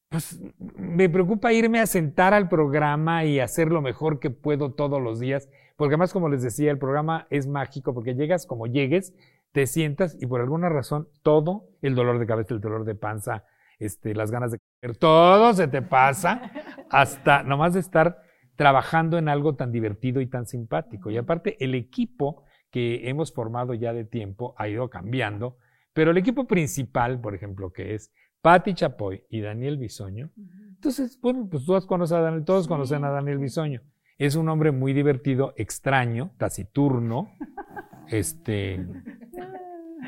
pues 0.10 0.42
me 0.76 1.08
preocupa 1.08 1.54
irme 1.54 1.80
a 1.80 1.86
sentar 1.86 2.34
al 2.34 2.50
programa 2.50 3.26
y 3.26 3.40
hacer 3.40 3.70
lo 3.70 3.82
mejor 3.82 4.20
que 4.20 4.32
puedo 4.32 4.74
todos 4.74 5.02
los 5.02 5.20
días, 5.20 5.50
porque 5.78 5.94
además, 5.94 6.12
como 6.12 6.30
les 6.30 6.42
decía, 6.42 6.72
el 6.72 6.80
programa 6.80 7.28
es 7.30 7.48
mágico, 7.48 7.94
porque 7.94 8.16
llegas 8.16 8.46
como 8.46 8.68
llegues, 8.68 9.14
te 9.52 9.66
sientas 9.68 10.18
y 10.20 10.26
por 10.26 10.42
alguna 10.42 10.68
razón 10.70 11.08
todo, 11.24 11.70
el 11.82 11.96
dolor 11.96 12.20
de 12.20 12.26
cabeza, 12.26 12.54
el 12.54 12.60
dolor 12.60 12.86
de 12.86 12.96
panza, 12.96 13.46
este, 13.78 14.14
las 14.14 14.30
ganas 14.32 14.52
de 14.52 14.60
comer, 14.60 14.98
todo 14.98 15.54
se 15.54 15.68
te 15.68 15.82
pasa 15.82 16.52
hasta 16.90 17.44
nomás 17.44 17.74
de 17.74 17.80
estar 17.80 18.22
trabajando 18.56 19.18
en 19.18 19.30
algo 19.30 19.56
tan 19.56 19.72
divertido 19.72 20.20
y 20.20 20.28
tan 20.28 20.46
simpático. 20.46 21.10
Y 21.10 21.18
aparte, 21.18 21.56
el 21.64 21.76
equipo 21.76 22.44
que 22.72 23.10
hemos 23.10 23.34
formado 23.34 23.74
ya 23.74 23.94
de 23.94 24.06
tiempo 24.06 24.56
ha 24.58 24.68
ido 24.68 24.90
cambiando, 24.90 25.58
pero 25.94 26.12
el 26.12 26.18
equipo 26.18 26.46
principal, 26.48 27.20
por 27.20 27.36
ejemplo, 27.36 27.72
que 27.72 27.96
es 27.96 28.14
Patti 28.42 28.74
Chapoy 28.74 29.24
y 29.30 29.42
Daniel 29.42 29.78
Bisoño, 29.78 30.32
entonces, 30.80 31.20
bueno, 31.22 31.48
pues 31.50 31.66
todos 31.66 31.86
conocen 31.86 32.20
a 32.20 32.22
Daniel, 32.22 32.46
todos 32.46 32.68
conocen 32.68 33.04
a 33.04 33.10
Daniel 33.10 33.38
Bisoño. 33.38 33.82
Es 34.18 34.36
un 34.36 34.48
hombre 34.48 34.72
muy 34.72 34.94
divertido, 34.94 35.54
extraño, 35.58 36.32
taciturno, 36.38 37.32
este... 38.08 38.78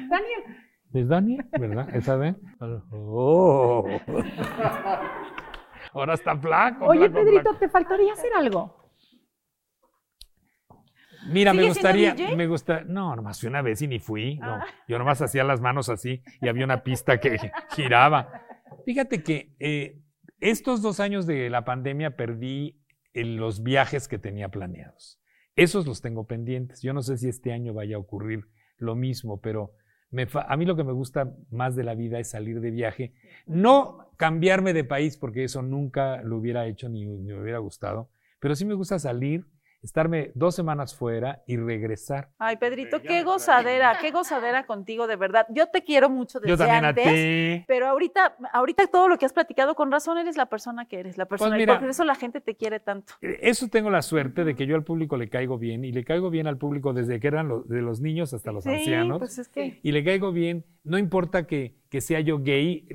Daniel, 0.10 0.43
¿Es 0.93 1.08
Daniel? 1.08 1.45
¿Verdad? 1.58 1.95
¿Esa 1.95 2.17
de? 2.17 2.36
Oh. 2.91 3.86
Ahora 5.93 6.13
está 6.13 6.38
flaco. 6.38 6.86
oye 6.86 7.10
flaco, 7.10 7.13
Pedrito, 7.13 7.41
flaco. 7.43 7.58
te 7.60 7.69
faltaría 7.69 8.13
hacer 8.13 8.32
algo. 8.38 8.81
Mira, 11.27 11.53
me 11.53 11.67
gustaría, 11.67 12.15
me 12.36 12.47
gusta, 12.47 12.84
no, 12.84 13.15
nomás 13.15 13.39
fui 13.39 13.47
una 13.47 13.62
vez 13.62 13.81
y 13.81 13.88
ni 13.88 13.99
fui, 13.99 14.38
no. 14.38 14.55
Ah. 14.55 14.65
Yo 14.88 14.97
nomás 14.97 15.21
hacía 15.21 15.43
las 15.43 15.62
manos 15.62 15.89
así 15.89 16.23
y 16.41 16.47
había 16.47 16.65
una 16.65 16.84
pista 16.84 17.19
que 17.19 17.38
giraba. 17.75 18.43
Fíjate 18.86 19.23
que 19.23 19.55
eh, 19.60 20.01
estos 20.39 20.81
dos 20.81 20.99
años 20.99 21.25
de 21.27 21.49
la 21.49 21.65
pandemia 21.65 22.15
perdí 22.15 22.81
los 23.13 23.63
viajes 23.63 24.07
que 24.07 24.17
tenía 24.17 24.49
planeados. 24.49 25.21
Esos 25.55 25.86
los 25.86 26.01
tengo 26.01 26.25
pendientes. 26.25 26.81
Yo 26.81 26.93
no 26.93 27.01
sé 27.01 27.17
si 27.17 27.27
este 27.29 27.51
año 27.51 27.73
vaya 27.73 27.97
a 27.97 27.99
ocurrir 27.99 28.47
lo 28.77 28.95
mismo, 28.95 29.41
pero 29.41 29.73
a 30.47 30.57
mí 30.57 30.65
lo 30.65 30.75
que 30.75 30.84
me 30.84 30.93
gusta 30.93 31.34
más 31.51 31.75
de 31.75 31.84
la 31.84 31.95
vida 31.95 32.19
es 32.19 32.29
salir 32.29 32.60
de 32.62 32.71
viaje. 32.71 33.13
No 33.45 34.12
cambiarme 34.17 34.73
de 34.73 34.84
país, 34.84 35.17
porque 35.17 35.43
eso 35.43 35.62
nunca 35.62 36.21
lo 36.23 36.38
hubiera 36.38 36.67
hecho 36.67 36.89
ni 36.89 37.05
me 37.05 37.39
hubiera 37.39 37.60
gustado, 37.60 38.10
pero 38.39 38.55
sí 38.55 38.65
me 38.65 38.73
gusta 38.73 38.99
salir 38.99 39.45
estarme 39.82 40.32
dos 40.36 40.56
semanas 40.56 40.96
fuera 40.96 41.41
y 41.48 41.58
regresar. 41.58 42.30
Ay, 42.38 42.58
Pedrito, 42.58 43.02
qué 43.02 43.24
gozadera, 43.24 43.98
qué 44.00 44.12
gozadera 44.12 44.65
contigo, 44.65 45.08
de 45.08 45.15
verdad. 45.15 45.48
Yo 45.50 45.67
te 45.67 45.84
quiero 45.84 46.10
mucho 46.10 46.39
desde 46.39 46.52
Yo 46.52 46.58
también 46.58 46.86
antes, 46.86 47.08
a 47.08 47.10
ti. 47.10 47.65
pero 47.67 47.88
ahorita, 47.88 48.36
ahorita 48.54 48.88
todo 48.88 49.08
lo 49.08 49.17
que 49.17 49.26
has 49.26 49.34
platicado 49.34 49.76
con 49.76 49.91
razón 49.91 50.17
eres 50.17 50.38
la 50.38 50.46
persona 50.48 50.86
que 50.86 51.00
eres, 51.00 51.17
la 51.17 51.26
pues 51.26 51.41
persona, 51.41 51.62
y 51.62 51.65
por 51.65 51.89
eso 51.89 52.04
la 52.04 52.15
gente 52.15 52.41
te 52.41 52.56
quiere 52.56 52.80
tanto. 52.80 53.13
Eh, 53.22 53.39
eso 53.41 53.67
tengo 53.67 53.89
la 53.89 54.02
suerte 54.02 54.44
de 54.44 54.56
que 54.56 54.65
yo 54.65 54.76
al 54.76 54.84
público 54.84 55.17
le 55.17 55.30
caigo 55.30 55.58
bien 55.58 55.84
y 55.84 55.91
le 55.91 56.04
caigo 56.04 56.30
bien 56.30 56.48
al 56.48 56.58
público 56.58 56.94
desde 56.94 57.20
que 57.20 57.28
eran 57.28 57.48
los, 57.48 57.67
de 57.67 57.82
los 57.82 58.02
niños 58.02 58.34
hasta 58.34 58.52
los 58.52 58.65
ancianos. 58.67 59.20
Pues 59.20 59.38
es 59.39 59.48
que... 59.48 59.80
Y 59.82 59.91
le 59.91 60.04
caigo 60.04 60.32
bien, 60.32 60.63
no 60.84 60.98
importa 60.98 61.46
que, 61.46 61.76
que 61.89 62.02
sea 62.02 62.20
yo 62.22 62.39
gay, 62.39 62.88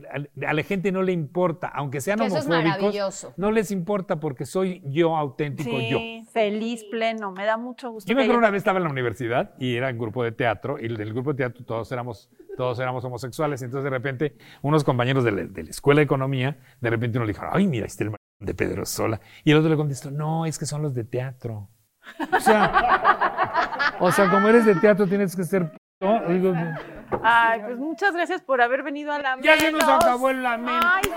a, 0.45 0.53
la 0.53 0.63
gente 0.63 0.91
no 0.91 1.03
le 1.03 1.13
importa, 1.13 1.69
aunque 1.69 2.01
sean 2.01 2.21
homofóbicos, 2.21 3.29
no 3.37 3.53
les 3.53 3.71
importa 3.71 4.19
porque 4.19 4.45
soy 4.45 4.83
yo 4.87 5.17
auténtico 5.17 5.79
yo. 5.81 5.99
Feliz, 6.33 6.85
pleno, 6.91 7.33
me 7.33 7.45
da 7.45 7.57
mucho 7.57 7.91
gusto. 7.91 8.09
Yo 8.09 8.17
me 8.17 8.23
acuerdo 8.23 8.39
una 8.39 8.51
vez 8.51 8.61
estaba 8.61 8.79
en 8.79 8.85
la 8.85 8.91
universidad 8.91 9.55
y 9.59 9.77
era 9.77 9.91
un 9.91 9.99
grupo 9.99 10.25
de 10.25 10.33
teatro 10.33 10.79
y 10.79 10.89
del 10.89 11.13
grupo 11.13 11.33
de 11.33 11.39
teatro 11.39 11.65
todos 11.65 11.91
éramos 11.93 12.31
todos 12.57 12.79
éramos 12.79 13.05
homosexuales, 13.05 13.63
entonces 13.63 13.85
de 13.85 13.91
repente 13.91 14.37
unos 14.63 14.83
compañeros 14.83 15.25
de 15.25 15.33
la, 15.33 15.43
escuela 15.69 16.01
de 16.01 16.05
economía, 16.05 16.59
de 16.81 16.91
repente 16.91 17.19
uno 17.19 17.27
le 17.27 17.33
dijo, 17.33 17.45
ay, 17.53 17.67
mira, 17.67 17.87
este 17.87 18.05
es 18.05 18.11
el 18.11 18.17
de 18.47 18.55
Pedro 18.55 18.85
Sola. 18.87 19.21
Y 19.45 19.53
el 19.53 19.59
otro 19.59 19.71
le 19.71 19.77
contestó, 19.77 20.11
no, 20.11 20.47
es 20.47 20.59
que 20.59 20.67
son 20.67 20.83
los 20.83 20.95
de 20.95 21.05
teatro. 21.05 21.69
O 22.33 22.41
sea, 22.41 23.97
o 24.01 24.11
sea, 24.11 24.31
como 24.31 24.49
eres 24.49 24.65
de 24.65 24.75
teatro 24.77 25.07
tienes 25.07 25.37
que 25.37 25.45
ser... 25.45 25.71
Ay, 25.99 27.61
pues 27.65 27.79
muchas 27.79 28.13
gracias 28.13 28.43
por 28.43 28.61
haber 28.61 28.83
venido 28.83 29.13
a 29.13 29.19
la 29.19 29.41
Ya 29.41 29.57
se 29.59 29.73
nos 29.73 29.83
acabó 29.83 30.29
el 30.29 30.43
lamento. 30.43 30.79
Ay, 30.85 31.03
sí. 31.05 31.11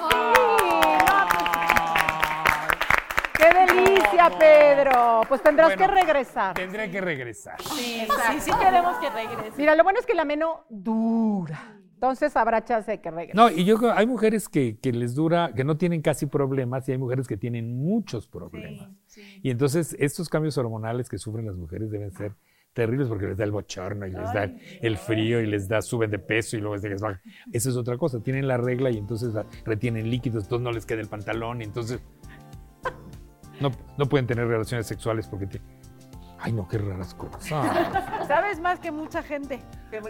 ¡Qué 3.37 3.53
delicia, 3.53 4.29
Pedro! 4.37 5.21
Pues 5.27 5.43
tendrás 5.43 5.75
que 5.75 5.85
regresar. 5.87 6.53
Tendré 6.53 6.89
que 6.89 7.01
regresar. 7.01 7.61
Sí, 7.61 8.07
sí, 8.31 8.39
sí 8.39 8.51
queremos 8.57 8.97
que 8.99 9.09
regrese. 9.09 9.57
Mira, 9.57 9.75
lo 9.75 9.83
bueno 9.83 9.99
es 9.99 10.05
que 10.05 10.13
la 10.13 10.23
meno 10.23 10.65
dura. 10.69 11.75
Entonces 11.93 12.37
habrá 12.37 12.63
chance 12.63 12.89
de 12.89 13.01
que 13.01 13.11
regrese. 13.11 13.35
No, 13.35 13.49
y 13.49 13.65
yo 13.65 13.77
hay 13.93 14.07
mujeres 14.07 14.47
que, 14.47 14.77
que, 14.79 14.93
les 14.93 15.13
dura, 15.13 15.51
que 15.53 15.65
no 15.65 15.75
tienen 15.75 16.01
casi 16.01 16.25
problemas, 16.25 16.87
y 16.87 16.93
hay 16.93 16.97
mujeres 16.97 17.27
que 17.27 17.35
tienen 17.35 17.77
muchos 17.77 18.27
problemas. 18.29 18.89
Y 19.41 19.49
entonces 19.51 19.97
estos 19.99 20.29
cambios 20.29 20.57
hormonales 20.57 21.09
que 21.09 21.17
sufren 21.17 21.45
las 21.45 21.57
mujeres 21.57 21.91
deben 21.91 22.11
ser 22.11 22.35
terribles 22.73 23.08
porque 23.08 23.27
les 23.27 23.38
da 23.38 23.43
el 23.43 23.51
bochorno 23.51 24.05
y 24.05 24.12
les 24.12 24.34
da 24.34 24.49
el 24.82 24.97
frío 24.97 25.41
y 25.41 25.47
les 25.47 25.67
da, 25.67 25.82
suben 25.82 26.12
de 26.12 26.19
peso 26.19 26.58
y 26.58 26.62
luego 26.62 26.75
les 26.75 27.01
baja. 27.01 27.21
Esa 27.51 27.69
es 27.69 27.75
otra 27.75 27.97
cosa, 27.97 28.21
tienen 28.21 28.47
la 28.47 28.58
regla 28.58 28.89
y 28.89 28.97
entonces 28.97 29.34
retienen 29.65 30.10
líquidos, 30.10 30.43
entonces 30.43 30.63
no 30.63 30.71
les 30.71 30.86
queda 30.86 31.01
el 31.01 31.08
pantalón 31.08 31.62
y 31.62 31.65
entonces 31.65 32.01
no, 33.60 33.71
no 33.97 34.05
pueden 34.08 34.27
tener 34.27 34.47
relaciones 34.47 34.88
sexuales 34.88 35.27
porque 35.27 35.47
Ay, 36.41 36.53
no, 36.53 36.67
qué 36.67 36.77
raras 36.77 37.13
cosas. 37.13 37.43
Sabes 38.27 38.60
más 38.62 38.79
que 38.79 38.91
mucha 38.91 39.21
gente. 39.21 39.60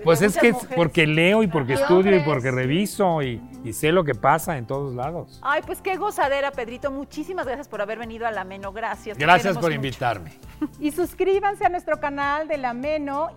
pues 0.03 0.21
es 0.21 0.37
que 0.37 0.53
porque 0.75 1.07
leo 1.07 1.41
y 1.41 1.47
porque 1.47 1.73
estudio 1.73 2.15
y 2.15 2.19
porque 2.19 2.51
reviso 2.51 3.23
y, 3.23 3.41
sé 3.73 3.91
lo 3.91 4.03
que 4.03 4.13
pasa 4.13 4.57
en 4.57 4.67
todos 4.67 4.93
lados. 4.93 5.39
Ay, 5.41 5.61
pues 5.65 5.81
qué 5.81 5.97
gozadera, 5.97 6.51
Pedrito. 6.51 6.91
Muchísimas 6.91 7.45
gracias 7.45 7.67
por 7.67 7.81
haber 7.81 7.97
venido 7.97 8.27
a 8.27 8.31
La 8.31 8.43
Meno. 8.43 8.71
Gracias. 8.71 9.17
Gracias 9.17 9.57
por 9.57 9.73
invitarme. 9.73 10.31
Y 10.79 10.91
suscríbanse 10.91 11.65
a 11.65 11.69
nuestro 11.69 11.99
canal 11.99 12.47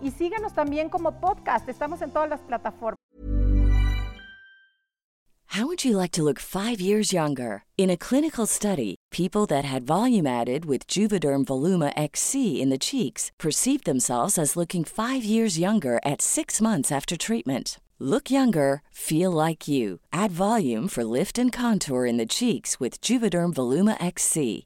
y 0.01 0.11
síganos 0.11 0.53
también 0.53 0.89
como 0.89 1.19
podcast. 1.19 1.67
Estamos 1.69 2.01
en 2.01 2.11
todas 2.11 2.29
las 2.29 2.41
plataformas. 2.41 2.97
How 5.53 5.67
would 5.67 5.85
you 5.85 5.95
like 5.95 6.11
to 6.13 6.23
look 6.23 6.39
five 6.39 6.81
years 6.81 7.13
younger? 7.13 7.63
In 7.77 7.91
a 7.91 7.97
clinical 7.97 8.47
study, 8.47 8.95
people 9.11 9.45
that 9.45 9.63
had 9.63 9.83
volume 9.83 10.25
added 10.25 10.65
with 10.65 10.87
Juvederm 10.87 11.45
Voluma 11.45 11.93
XC 11.95 12.59
in 12.59 12.71
the 12.71 12.79
cheeks 12.79 13.31
perceived 13.37 13.85
themselves 13.85 14.39
as 14.39 14.55
looking 14.55 14.83
five 14.83 15.23
years 15.23 15.59
younger 15.59 15.99
at 16.03 16.23
six 16.23 16.59
months 16.59 16.91
after 16.91 17.15
treatment. 17.15 17.79
Look 17.99 18.31
younger, 18.31 18.81
feel 18.89 19.29
like 19.29 19.67
you. 19.67 19.99
Add 20.11 20.31
volume 20.31 20.87
for 20.87 21.03
lift 21.03 21.37
and 21.37 21.53
contour 21.53 22.07
in 22.07 22.17
the 22.17 22.25
cheeks 22.25 22.79
with 22.79 22.99
Juvederm 22.99 23.53
Voluma 23.53 23.95
XC. 24.03 24.65